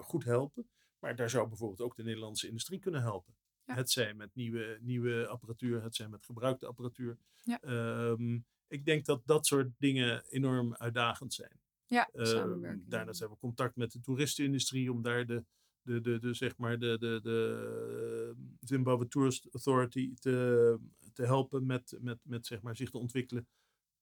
[0.00, 0.70] goed helpen.
[1.00, 3.34] Maar daar zou bijvoorbeeld ook de Nederlandse industrie kunnen helpen.
[3.64, 3.74] Ja.
[3.74, 7.18] Het zij met nieuwe, nieuwe apparatuur, het zij met gebruikte apparatuur.
[7.42, 7.60] Ja.
[7.60, 11.60] Ehm, ik denk dat dat soort dingen enorm uitdagend zijn.
[11.86, 12.88] Ja, samenwerking.
[12.88, 15.44] daarnaast hebben we contact met de toeristenindustrie om daar de,
[15.82, 20.78] de, de, de, zeg maar de, de, de Zimbabwe Tourist Authority te,
[21.12, 23.48] te helpen met, met, met zeg maar, zich te ontwikkelen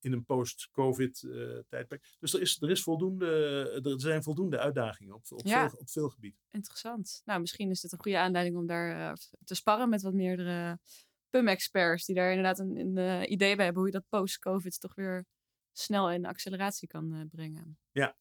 [0.00, 2.16] in een post-COVID eh, tijdperk.
[2.18, 3.26] Dus er, is, er, is voldoende,
[3.82, 5.68] er zijn voldoende uitdagingen op, op, Ja.
[5.68, 6.40] veel, op veel gebieden.
[6.50, 7.22] Interessant.
[7.24, 10.78] Nou, misschien is dit een goede aanleiding om daar eh, te sparren met wat meerdere
[11.30, 14.94] PUM-experts die daar inderdaad een, een eh, idee bij hebben hoe je dat post-COVID toch
[14.94, 15.26] weer
[15.72, 17.78] snel in acceleratie kan eh, brengen.
[17.90, 18.16] Ja,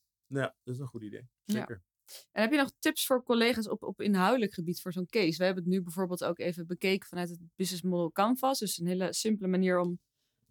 [0.63, 1.30] dat is een goed idee.
[1.43, 1.53] Ja.
[1.53, 1.84] Zeker.
[2.32, 5.38] En heb je nog tips voor collega's op, op inhoudelijk gebied voor zo'n case?
[5.38, 8.59] We hebben het nu bijvoorbeeld ook even bekeken vanuit het Business Model Canvas.
[8.59, 9.99] Dus een hele simpele manier om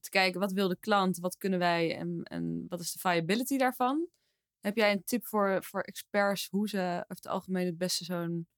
[0.07, 3.57] te kijken wat wil de klant, wat kunnen wij en, en wat is de viability
[3.57, 4.09] daarvan.
[4.61, 8.49] Heb jij een tip voor, voor experts hoe ze over het algemeen het beste zo'n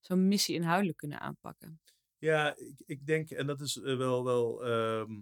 [0.00, 1.80] zo'n missie inhoudelijk kunnen aanpakken?
[2.18, 5.20] Ja, ik, ik denk, en dat is eh, wel, wel ehm,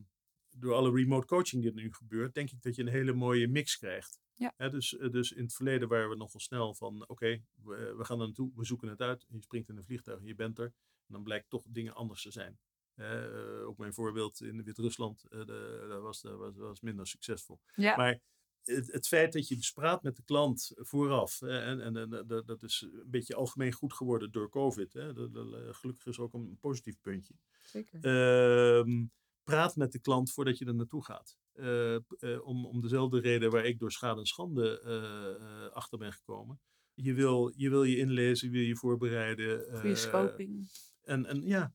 [0.51, 3.49] door alle remote coaching die er nu gebeurt, denk ik dat je een hele mooie
[3.49, 4.19] mix krijgt.
[4.35, 4.69] Ja.
[4.69, 8.21] Dus, eh, dus in het verleden waren we nogal snel van, oké, we, we gaan
[8.21, 9.25] er naartoe, we zoeken het uit.
[9.29, 10.73] Je springt in een vliegtuig, je bent er.
[11.07, 12.59] En dan blijkt toch dingen anders te zijn.
[12.97, 17.61] Eh, ook mijn voorbeeld in Wit-Rusland, dat was, was, was minder succesvol.
[17.75, 18.21] Ja, Maar
[18.65, 22.47] het, het feit dat je dus praat met de klant vooraf, en, en, en dat-
[22.47, 24.93] dat is een beetje algemeen goed geworden door COVID.
[24.93, 27.35] Hè, dat, dat, eh, gelukkig is ook een positief puntje.
[27.63, 27.99] zeker.
[28.05, 29.05] Ehm,
[29.45, 31.39] praat met de klant voordat je er naartoe gaat.
[31.53, 31.97] Eh,
[32.43, 36.61] om, om dezelfde reden waar ik door schade en schande achter ben gekomen.
[36.95, 39.79] Je wil, je wil je inlezen, je wil je voorbereiden.
[39.79, 40.69] Goede scoping.
[41.03, 41.75] en, en ja,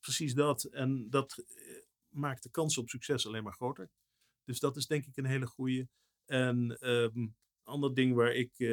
[0.00, 0.64] precies dat.
[0.64, 1.76] En dat eh,
[2.08, 3.90] maakt de kans op succes alleen maar groter.
[4.44, 5.88] Dus dat is denk ik een hele goede.
[6.24, 7.36] En een
[7.68, 8.68] ander ding waar ik, eh,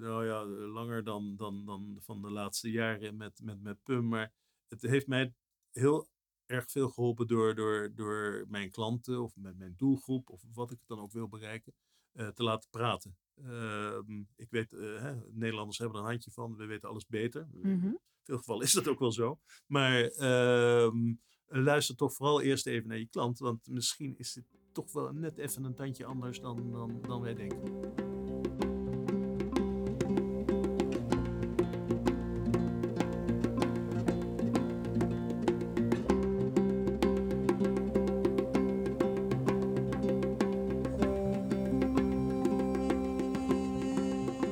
[0.00, 4.32] nou ja, langer dan, dan, dan van de laatste jaren met, met, met PUM, maar
[4.68, 5.34] het heeft mij
[5.70, 6.08] heel
[6.46, 10.78] erg veel geholpen door, door, door mijn klanten of met mijn doelgroep of wat ik
[10.86, 11.74] dan ook wil bereiken,
[12.12, 13.16] eh, te laten praten.
[13.34, 17.48] Ehm, ik weet, eh, hè, Nederlanders hebben er een handje van, we weten alles beter.
[17.52, 17.92] Mhm.
[18.30, 19.38] Veel gevallen is dat ook wel zo.
[19.66, 21.14] Maar ehm,
[21.46, 23.38] luister toch vooral eerst even naar je klant.
[23.38, 27.34] Want misschien is het toch wel net even een tandje anders dan, dan, dan wij
[27.34, 27.58] denken.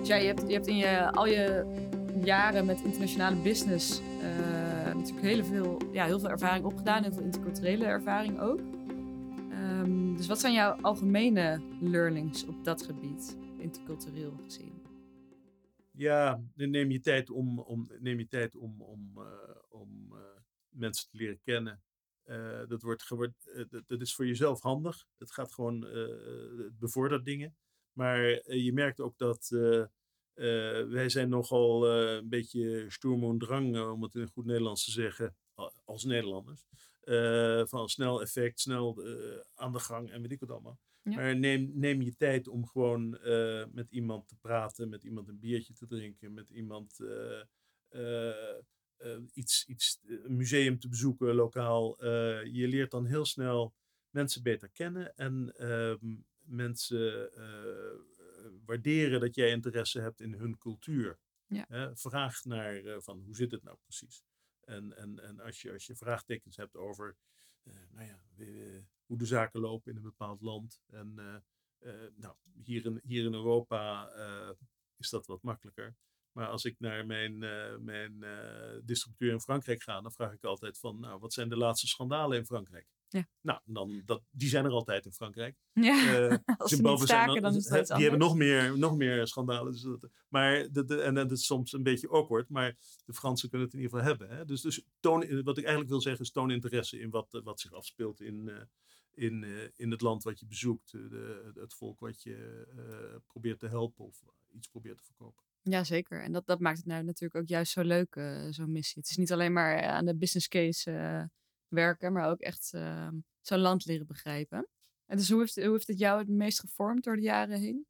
[0.02, 1.77] Ja, je hebt, je hebt in je, al je
[2.24, 7.02] jaren met internationale business eh, natuurlijk heel veel, ja, heel veel ervaring opgedaan.
[7.02, 8.60] Heel veel interculturele ervaring ook.
[9.50, 14.82] Ehm, dus wat zijn jouw algemene learnings op dat gebied, intercultureel gezien?
[15.90, 19.24] Ja, neem je tijd om, om, neem je tijd om, om, eh,
[19.68, 20.18] om eh,
[20.68, 21.82] mensen te leren kennen.
[22.68, 23.08] Dat, wordt,
[23.68, 25.04] dat, dat is voor jezelf handig.
[25.18, 27.56] Het gaat gewoon, het bevordert dingen.
[27.92, 28.20] Maar
[28.54, 29.50] je merkt ook dat
[30.88, 34.84] wij zijn nogal eh, een beetje stoerm und drang, eh, om het in goed Nederlands
[34.84, 35.36] te zeggen,
[35.84, 36.66] als Nederlanders.
[37.00, 40.78] Eh, van snel effect, snel eh, aan de gang en weet ik wat allemaal.
[41.02, 41.14] Ja.
[41.14, 45.38] Maar neem, neem je tijd om gewoon eh, met iemand te praten, met iemand een
[45.38, 47.40] biertje te drinken, met iemand eh,
[47.88, 48.58] eh,
[48.96, 51.98] eh, iets, iets, eh, een museum te bezoeken lokaal.
[51.98, 53.74] Eh, je leert dan heel snel
[54.10, 58.17] mensen beter kennen en ehm, mensen eh,
[58.68, 61.18] waarderen dat jij interesse hebt in hun cultuur.
[61.46, 61.64] Ja.
[61.68, 64.24] Hè, vraag naar eh, van hoe zit het nou precies.
[64.60, 67.16] En, en, en als, je, als je vraagtekens hebt over
[67.62, 68.20] eh, nou ja,
[69.06, 70.80] hoe de zaken lopen in een bepaald land.
[70.86, 71.42] En
[71.78, 74.10] eh, nou, hier, in, hier in Europa
[74.96, 75.96] is dat wat makkelijker.
[76.38, 80.44] Maar als ik naar mijn, eh, mijn eh, distributeur in Frankrijk ga, dan vraag ik
[80.44, 82.86] altijd van, nou, wat zijn de laatste schandalen in Frankrijk?
[83.08, 83.28] Ja.
[83.40, 85.56] Nou, dan, dat, die zijn er altijd in Frankrijk.
[85.72, 89.26] Ja, Eh, als ze niet zijn dan is het Die hebben nog meer, nog meer
[89.26, 89.72] schandalen.
[89.72, 93.48] Dus dat, maar de, de, en dat is soms een beetje awkward, maar de Fransen
[93.48, 94.36] kunnen het in ieder geval hebben.
[94.36, 94.44] Hè?
[94.44, 97.72] Dus, dus toon, wat ik eigenlijk wil zeggen is toon interesse in wat, wat zich
[97.72, 98.62] afspeelt in, eh,
[99.14, 100.90] in, eh, in het land wat je bezoekt.
[100.90, 102.66] De, het volk wat je
[103.26, 105.44] probeert te helpen of iets probeert te verkopen.
[105.62, 106.22] Ja, zeker.
[106.22, 108.14] En dat, dat maakt het nou natuurlijk ook juist zo leuk,
[108.50, 109.00] zo'n missie.
[109.02, 111.30] Het is niet alleen maar aan de business case
[111.70, 113.08] werken, maar ook echt eh,
[113.40, 114.68] zo'n land leren begrijpen.
[115.06, 117.86] En dus hoe heeft, hoe heeft het jou het meest gevormd door de jaren heen?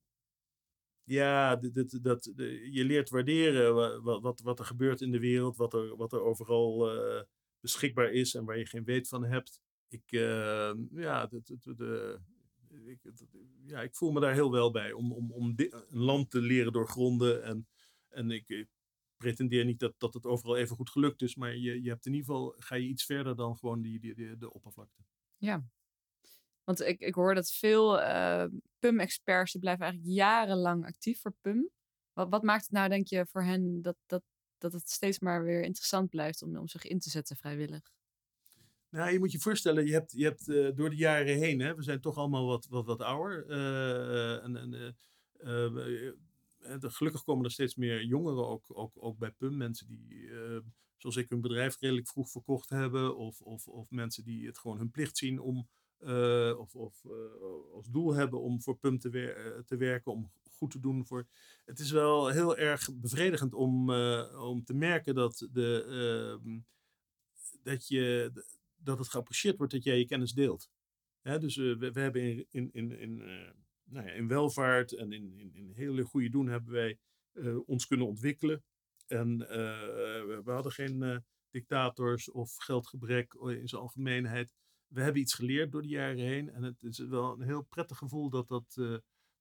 [1.05, 1.57] Ja,
[2.03, 5.75] dat, de- je leert waarderen wa- wa- wat, wat er gebeurt in de wereld, wat
[5.75, 7.23] er, wat er overal eh,
[7.61, 9.61] beschikbaar is en waar je geen weet van hebt.
[9.89, 11.43] Ik, eh, ja, de,
[11.77, 12.19] de,
[13.67, 16.73] ja, ik voel me daar heel wel bij om, om, om een land te leren
[16.73, 17.43] doorgronden.
[17.43, 17.69] En,
[18.09, 18.67] en ik
[19.19, 22.13] pretendeer niet dat, dat het overal even goed gelukt is, maar je, je hebt in
[22.15, 25.03] ieder geval, ga je iets verder dan gewoon die, die, die- de oppervlakte.
[25.37, 25.65] Ja.
[26.65, 28.45] Want ik, ik hoor dat veel eh,
[28.79, 31.71] PUM-experts, die blijven eigenlijk jarenlang actief voor PUM.
[32.13, 34.23] Wat, wat maakt het nou, denk je, voor hen dat, dat,
[34.59, 37.93] dat het steeds maar weer interessant blijft om, om zich in te zetten vrijwillig?
[38.91, 41.75] Nou, je moet je voorstellen, je hebt, je hebt eh, door de jaren heen, hè,
[41.75, 43.47] we zijn toch allemaal wat, wat, wat ouder.
[43.49, 44.97] eh, en, en,
[46.61, 49.57] er- gelukkig komen er steeds meer jongeren ook, ook, ook bij PUM.
[49.57, 50.61] Mensen die, eh,
[50.97, 53.17] zoals ik, hun bedrijf redelijk vroeg verkocht hebben.
[53.17, 57.73] Of, of, of mensen die het gewoon hun plicht zien om, eh, of, of eh,
[57.73, 61.27] als doel hebben om voor PUM te, te werken, om goed te doen voor.
[61.65, 63.91] Het is wel heel erg bevredigend om,
[64.35, 65.85] om te merken dat de.
[66.43, 66.59] ehm,
[67.63, 68.33] dat je
[68.77, 70.71] dat het geapprecieerd wordt dat jij je kennis deelt.
[71.21, 73.23] Hè, dus we, we hebben in, in, in, in,
[73.89, 76.99] nou in welvaart en in, in, in hele goede doen hebben wij
[77.33, 78.65] eh, ons kunnen ontwikkelen.
[79.07, 81.17] En eh, we, hadden geen eh,
[81.51, 84.55] dictators of geldgebrek in zijn algemeenheid.
[84.87, 86.51] We hebben iets geleerd door de jaren heen.
[86.51, 88.77] En het is wel een heel prettig gevoel dat dat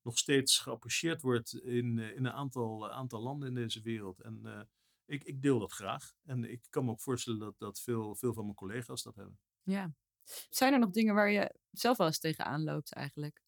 [0.02, 4.22] nog steeds geapprecieerd wordt in, in een aantal, aantal landen in deze wereld.
[4.22, 4.68] En
[5.06, 6.14] ik, ik deel dat graag.
[6.24, 9.40] En ik kan me ook voorstellen dat, dat veel, veel van mijn collega's dat hebben.
[9.64, 9.94] Ja.
[10.50, 13.42] Zijn er nog dingen waar je zelf wel eens tegenaan loopt eigenlijk?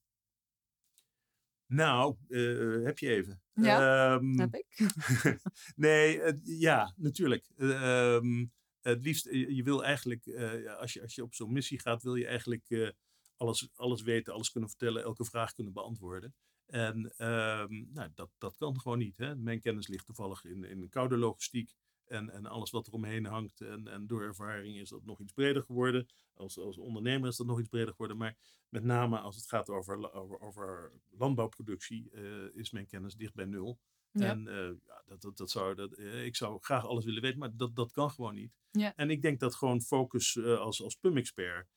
[1.70, 3.42] Nou, eh, heb je even.
[3.54, 4.66] Ja, Ehm, Snap ik?
[5.76, 7.50] nee, ja, natuurlijk.
[7.56, 8.46] Eh, ehm,
[8.82, 12.04] het liefst, je je wil eigenlijk, eh, als, je, als je op zo'n missie gaat,
[12.04, 12.90] wil je eigenlijk eh,
[13.38, 16.36] alles, alles weten, alles kunnen vertellen, elke vraag kunnen beantwoorden.
[16.66, 19.18] En ehm, nou, dat, dat kan gewoon niet.
[19.18, 19.36] Hè?
[19.36, 21.74] Mijn kennis ligt toevallig in, in koude logistiek.
[22.10, 23.62] En, en alles wat er omheen hangt.
[23.62, 26.08] En, en door ervaring is dat nog iets breder geworden.
[26.34, 28.18] Als, als ondernemer is dat nog iets breder geworden.
[28.18, 28.38] Maar
[28.70, 33.46] met name als het gaat over, over, over landbouwproductie, eh, is mijn kennis dicht bij
[33.46, 33.80] nul.
[34.12, 34.30] Ja.
[34.30, 37.40] En eh, ja, dat, dat, dat zou, dat, eh, ik zou graag alles willen weten,
[37.40, 38.54] maar dat, dat kan gewoon niet.
[38.72, 38.96] Ja.
[38.96, 41.68] En ik denk dat gewoon focus als, als PUM-expert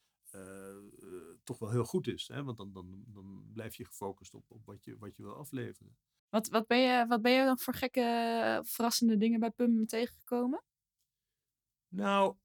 [1.45, 2.29] toch wel heel goed is.
[2.29, 2.45] Hè?
[2.45, 5.97] Want dan, dan, dan blijf je gefocust op, op wat, je, wat je wil afleveren.
[6.33, 10.65] Wat, wat, ben je, wat ben je dan voor gekke, verrassende dingen bij PUM tegengekomen?
[11.89, 12.37] Nou,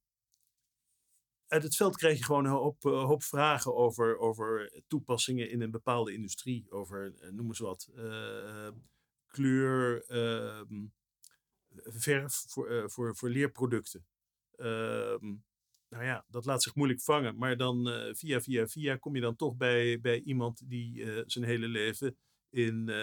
[1.48, 5.72] uit het veld krijg je gewoon een hoop, eh, vragen over, over toepassingen in een
[5.72, 6.72] bepaalde industrie.
[6.72, 8.70] Over, eh, noem eens wat, eh,
[9.28, 10.86] kleur, ehm,
[11.76, 14.06] verf voor, voor, voor leerproducten.
[14.56, 15.36] Ehm,
[15.90, 17.38] nou ja, dat laat zich moeilijk vangen.
[17.38, 21.68] Maar dan via, via, via kom je dan toch bij, bij iemand die zijn hele
[21.68, 22.18] leven
[22.50, 22.95] in eh,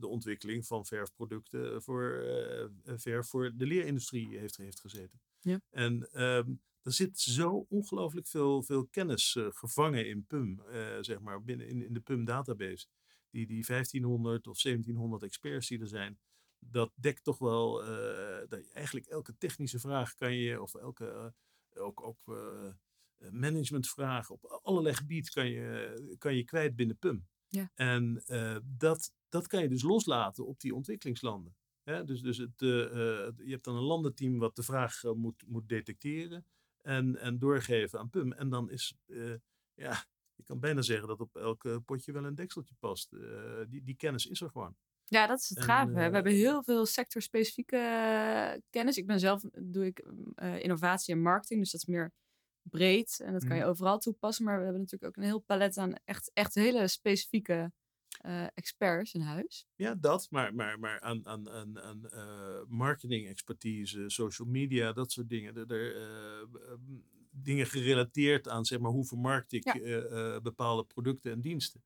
[0.00, 5.20] de ontwikkeling van verfproducten voor eh, verf voor de leerindustrie heeft, heeft gezeten.
[5.40, 5.60] Ja.
[5.70, 11.20] En ehm, er zit zo ongelooflijk veel, veel kennis eh, gevangen in PUM, eh, zeg
[11.20, 12.86] maar, binnen in, in de PUM database.
[13.30, 16.18] Die, die 1500 of 1700 experts die er zijn,
[16.58, 21.82] dat dekt toch wel, eh, dat eigenlijk elke technische vraag kan je, of elke, eh,
[21.82, 27.26] ook, ook eh, managementvraag op allerlei gebieden kan je, kan je kwijt binnen PUM.
[27.52, 27.70] Ja.
[27.74, 31.56] En eh, dat, dat kan je dus loslaten op die ontwikkelingslanden.
[31.82, 32.04] Hè?
[32.04, 35.68] Dus, dus het, eh, eh, je hebt dan een landenteam wat de vraag moet, moet
[35.68, 36.46] detecteren
[36.80, 38.32] en, en doorgeven aan PUM.
[38.32, 38.94] En dan is,
[39.74, 43.10] ja, je kan bijna zeggen dat op elk potje wel een dekseltje past.
[43.68, 44.76] Die, die kennis is er gewoon.
[45.12, 48.96] Ja, dat is het eh, We hebben heel veel sectorspecifieke kennis.
[48.96, 52.12] Ik ben zelf, doe ik eh, innovatie en marketing, dus dat is meer
[52.62, 53.20] breed.
[53.24, 53.70] En dat kan je Mhm.
[53.70, 54.44] overal toepassen.
[54.44, 57.72] Maar we hebben natuurlijk ook een heel palet aan echt, echt hele specifieke
[58.20, 59.66] eh, experts in huis.
[59.74, 65.12] Ja, dat, maar, maar, maar aan, aan, aan, aan eh, marketing expertise, social media, dat
[65.12, 65.56] soort dingen.
[65.56, 66.74] Er, er, eh,
[67.30, 70.40] dingen gerelateerd aan, zeg maar, hoe vermarkt ik Ja.
[70.40, 71.84] bepaalde producten en diensten.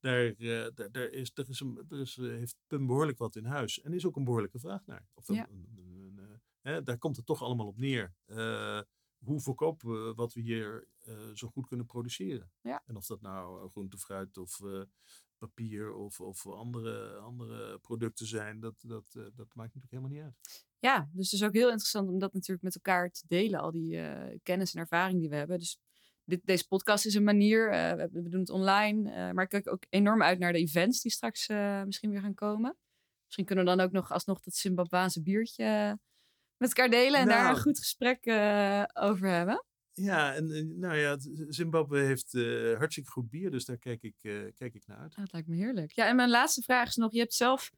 [0.00, 3.80] Daar, daar, daar, is, daar, is een, is, heeft PUM behoorlijk wat in huis.
[3.80, 5.06] En is ook een behoorlijke vraag naar.
[5.14, 5.46] Of een- Ja.
[5.50, 8.14] een- een- een, hè, daar komt het toch allemaal op neer.
[9.26, 12.50] Hoe verkopen we wat we hier eh, zo goed kunnen produceren?
[12.60, 12.82] Ja.
[12.86, 14.82] En of dat nou eh, groente, fruit of eh,
[15.38, 20.64] papier of, of andere, andere producten zijn, dat, dat, dat maakt natuurlijk helemaal niet uit.
[20.78, 23.70] Ja, dus het is ook heel interessant om dat natuurlijk met elkaar te delen, al
[23.70, 24.00] die
[24.42, 25.58] kennis en ervaring die we hebben.
[25.58, 25.78] Dus
[26.24, 30.22] dit, deze podcast is een manier, we, doen het online, maar ik kijk ook enorm
[30.22, 31.48] uit naar de events die straks
[31.84, 32.76] misschien weer gaan komen.
[33.24, 35.98] Misschien kunnen we dan ook nog alsnog dat Zimbabwaanse biertje
[36.58, 37.56] elkaar delen en daar Nou.
[37.56, 39.64] een goed gesprek eh, over hebben.
[39.92, 41.16] Ja, en eh, nou ja,
[41.48, 44.14] Zimbabwe heeft eh, hartstikke goed bier, dus daar kijk ik,
[44.54, 45.10] kijk ik naar uit.
[45.14, 45.92] Ah, dat lijkt me heerlijk.
[45.92, 47.70] Ja, en mijn laatste vraag is nog, je hebt zelf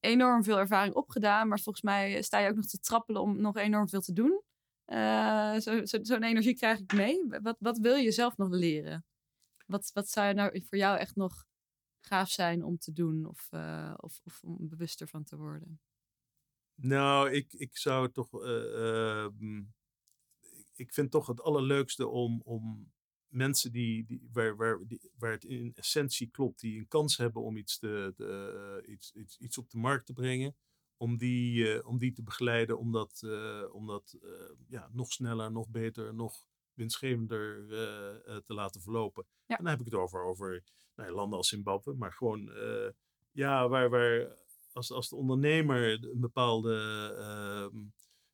[0.00, 3.56] enorm veel ervaring opgedaan, maar volgens mij sta je ook nog te trappelen om nog
[3.56, 4.42] enorm veel te doen.
[4.84, 7.24] Eh, zo- zo- Zo'n energie krijg ik mee.
[7.42, 9.04] Wat, wat wil je zelf nog leren?
[9.66, 11.44] Wat, wat zou nou voor jou echt nog
[12.00, 13.48] gaaf zijn om te doen of,
[13.96, 15.80] of, of om bewuster van te worden?
[16.82, 18.42] Nou, ik, ik zou toch.
[18.42, 19.58] eh, ehm,
[20.40, 22.92] ik- ik vind toch het allerleukste om, om
[23.28, 27.42] mensen die, die, waar, waar, die, waar het in essentie klopt, die een kans hebben
[27.42, 30.56] om iets, te, te- eh, iets, iets, iets op de markt te brengen,
[30.96, 34.30] om die, eh, om die te begeleiden, om dat, eh, om dat eh,
[34.68, 39.26] ja, nog sneller, nog beter, nog winstgevender eh, eh, te laten verlopen.
[39.46, 39.56] Ja.
[39.58, 40.62] En dan heb ik het over, over
[40.94, 42.88] nou landen als Zimbabwe, maar gewoon eh,
[43.30, 44.38] ja, waar, waar
[44.76, 46.74] als, als de ondernemer een bepaalde
[47.18, 47.78] ehm,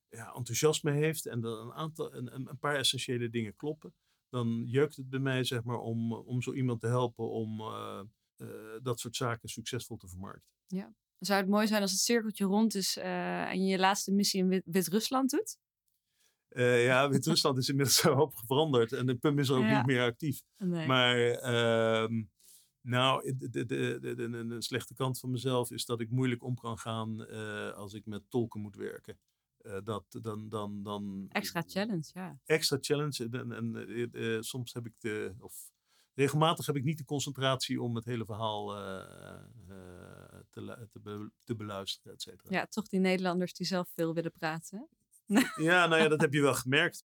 [0.09, 3.95] ja, enthousiasme heeft en er een, aantal, een, een een paar essentiële dingen kloppen,
[4.29, 8.01] dan jeukt het bij mij zeg maar, om, om zo iemand te helpen om eh,
[8.37, 8.49] eh,
[8.83, 10.51] dat soort zaken succesvol te vermarkten.
[11.19, 14.41] Zou het mooi zijn als het cirkeltje rond is eh, en je je laatste missie
[14.41, 15.59] in Wit- Wit-Rusland doet?
[16.59, 19.77] Ja, Wit-Rusland is inmiddels zo op veranderd en de PUM is er ook Ja.
[19.77, 20.43] niet meer actief.
[20.57, 20.87] Nee.
[20.87, 22.25] Maar ehm,
[22.87, 26.79] nou, de, de, de, de, slechte kant van mezelf is dat ik moeilijk om kan
[26.79, 29.19] gaan eh, als ik met tolken moet werken.
[29.59, 32.39] Eh, dat, dan, dan, dan, Extra challenge, ja.
[32.45, 33.29] extra challenge.
[33.31, 35.71] En, en eh, soms heb ik de, of
[36.15, 38.67] regelmatig heb ik niet de concentratie om het hele verhaal
[40.51, 42.55] te, te, be- te beluisteren, et cetera.
[42.59, 44.89] Ja, toch die Nederlanders die zelf veel willen praten.
[45.57, 47.05] Ja, nou ja, dat heb je wel gemerkt.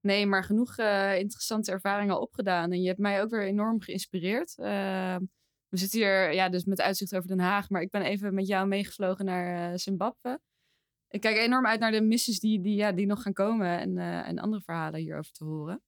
[0.00, 2.72] Nee, maar genoeg eh, interessante ervaringen opgedaan.
[2.72, 4.58] En je hebt mij ook weer enorm geïnspireerd.
[4.58, 5.16] Eh,
[5.68, 7.70] we zitten hier ja, dus met uitzicht over Den Haag.
[7.70, 10.40] Maar ik ben even met jou meegevlogen naar eh, Zimbabwe.
[11.08, 13.78] Ik kijk enorm uit naar de missies die, die, ja, die nog gaan komen.
[13.78, 15.82] En, eh, en andere verhalen hierover te horen.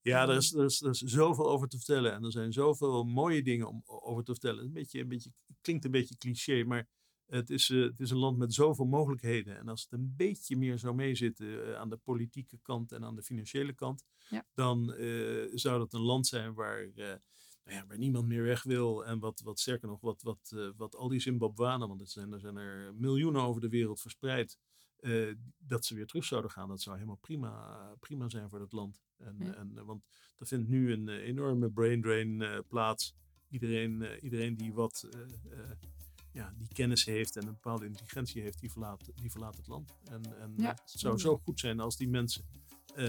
[0.00, 2.12] Ja, er is, er, is, er is zoveel over te vertellen.
[2.12, 4.64] En er zijn zoveel mooie dingen om over te vertellen.
[4.64, 6.88] Een beetje, een beetje, klinkt een beetje cliché, maar
[7.32, 9.58] het is, eh, het is een land met zoveel mogelijkheden.
[9.58, 13.14] En als het een beetje meer zou meezitten eh, aan de politieke kant en aan
[13.14, 14.46] de financiële kant, Ja.
[14.54, 17.18] dan eh, zou dat een land zijn waar, nou
[17.64, 19.04] ja, waar niemand meer weg wil.
[19.06, 22.40] En wat, wat sterker nog, wat, wat, wat al die Zimbabwanen, want er zijn, er
[22.40, 24.58] zijn er miljoenen over de wereld verspreid,
[25.58, 26.68] dat ze weer terug zouden gaan.
[26.68, 29.02] Dat zou helemaal prima, prima zijn voor dat land.
[29.16, 29.54] En, Ja.
[29.54, 30.04] en, want
[30.38, 33.14] er vindt nu een enorme brain drain plaats.
[33.48, 35.08] Iedereen, iedereen die wat
[36.32, 39.92] ja, die kennis heeft en een bepaalde intelligentie heeft, die verlaat, die verlaat het land.
[40.10, 42.44] En, en Ja, het zou zo goed zijn als die mensen
[42.94, 43.04] eh,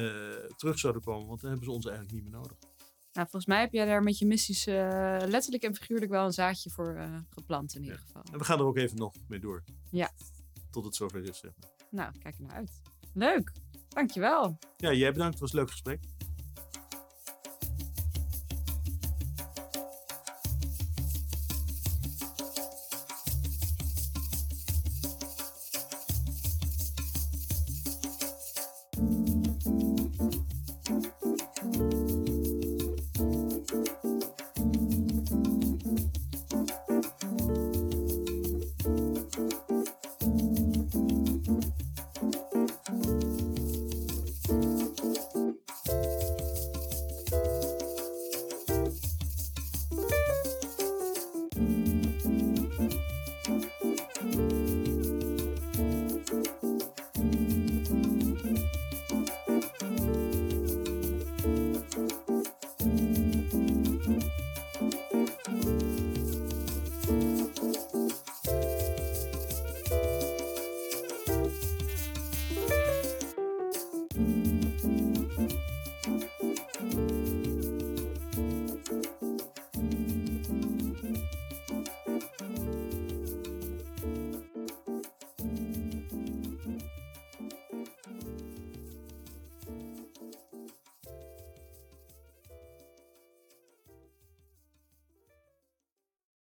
[0.55, 2.57] terug zouden komen, want dan hebben ze ons eigenlijk niet meer nodig.
[3.13, 4.73] Nou, volgens mij heb jij daar met je missies eh,
[5.25, 8.03] letterlijk en figuurlijk wel een zaadje voor eh, geplant in ieder Ja.
[8.05, 8.23] geval.
[8.31, 9.63] En we gaan er ook even nog mee door.
[9.91, 10.11] Ja.
[10.71, 11.69] Tot het zover is, zeg maar.
[11.89, 12.71] Nou, kijk er naar uit.
[13.13, 13.51] Leuk.
[13.89, 14.57] Dankjewel.
[14.77, 15.31] Ja, jij bedankt.
[15.33, 15.99] Het was een leuk gesprek.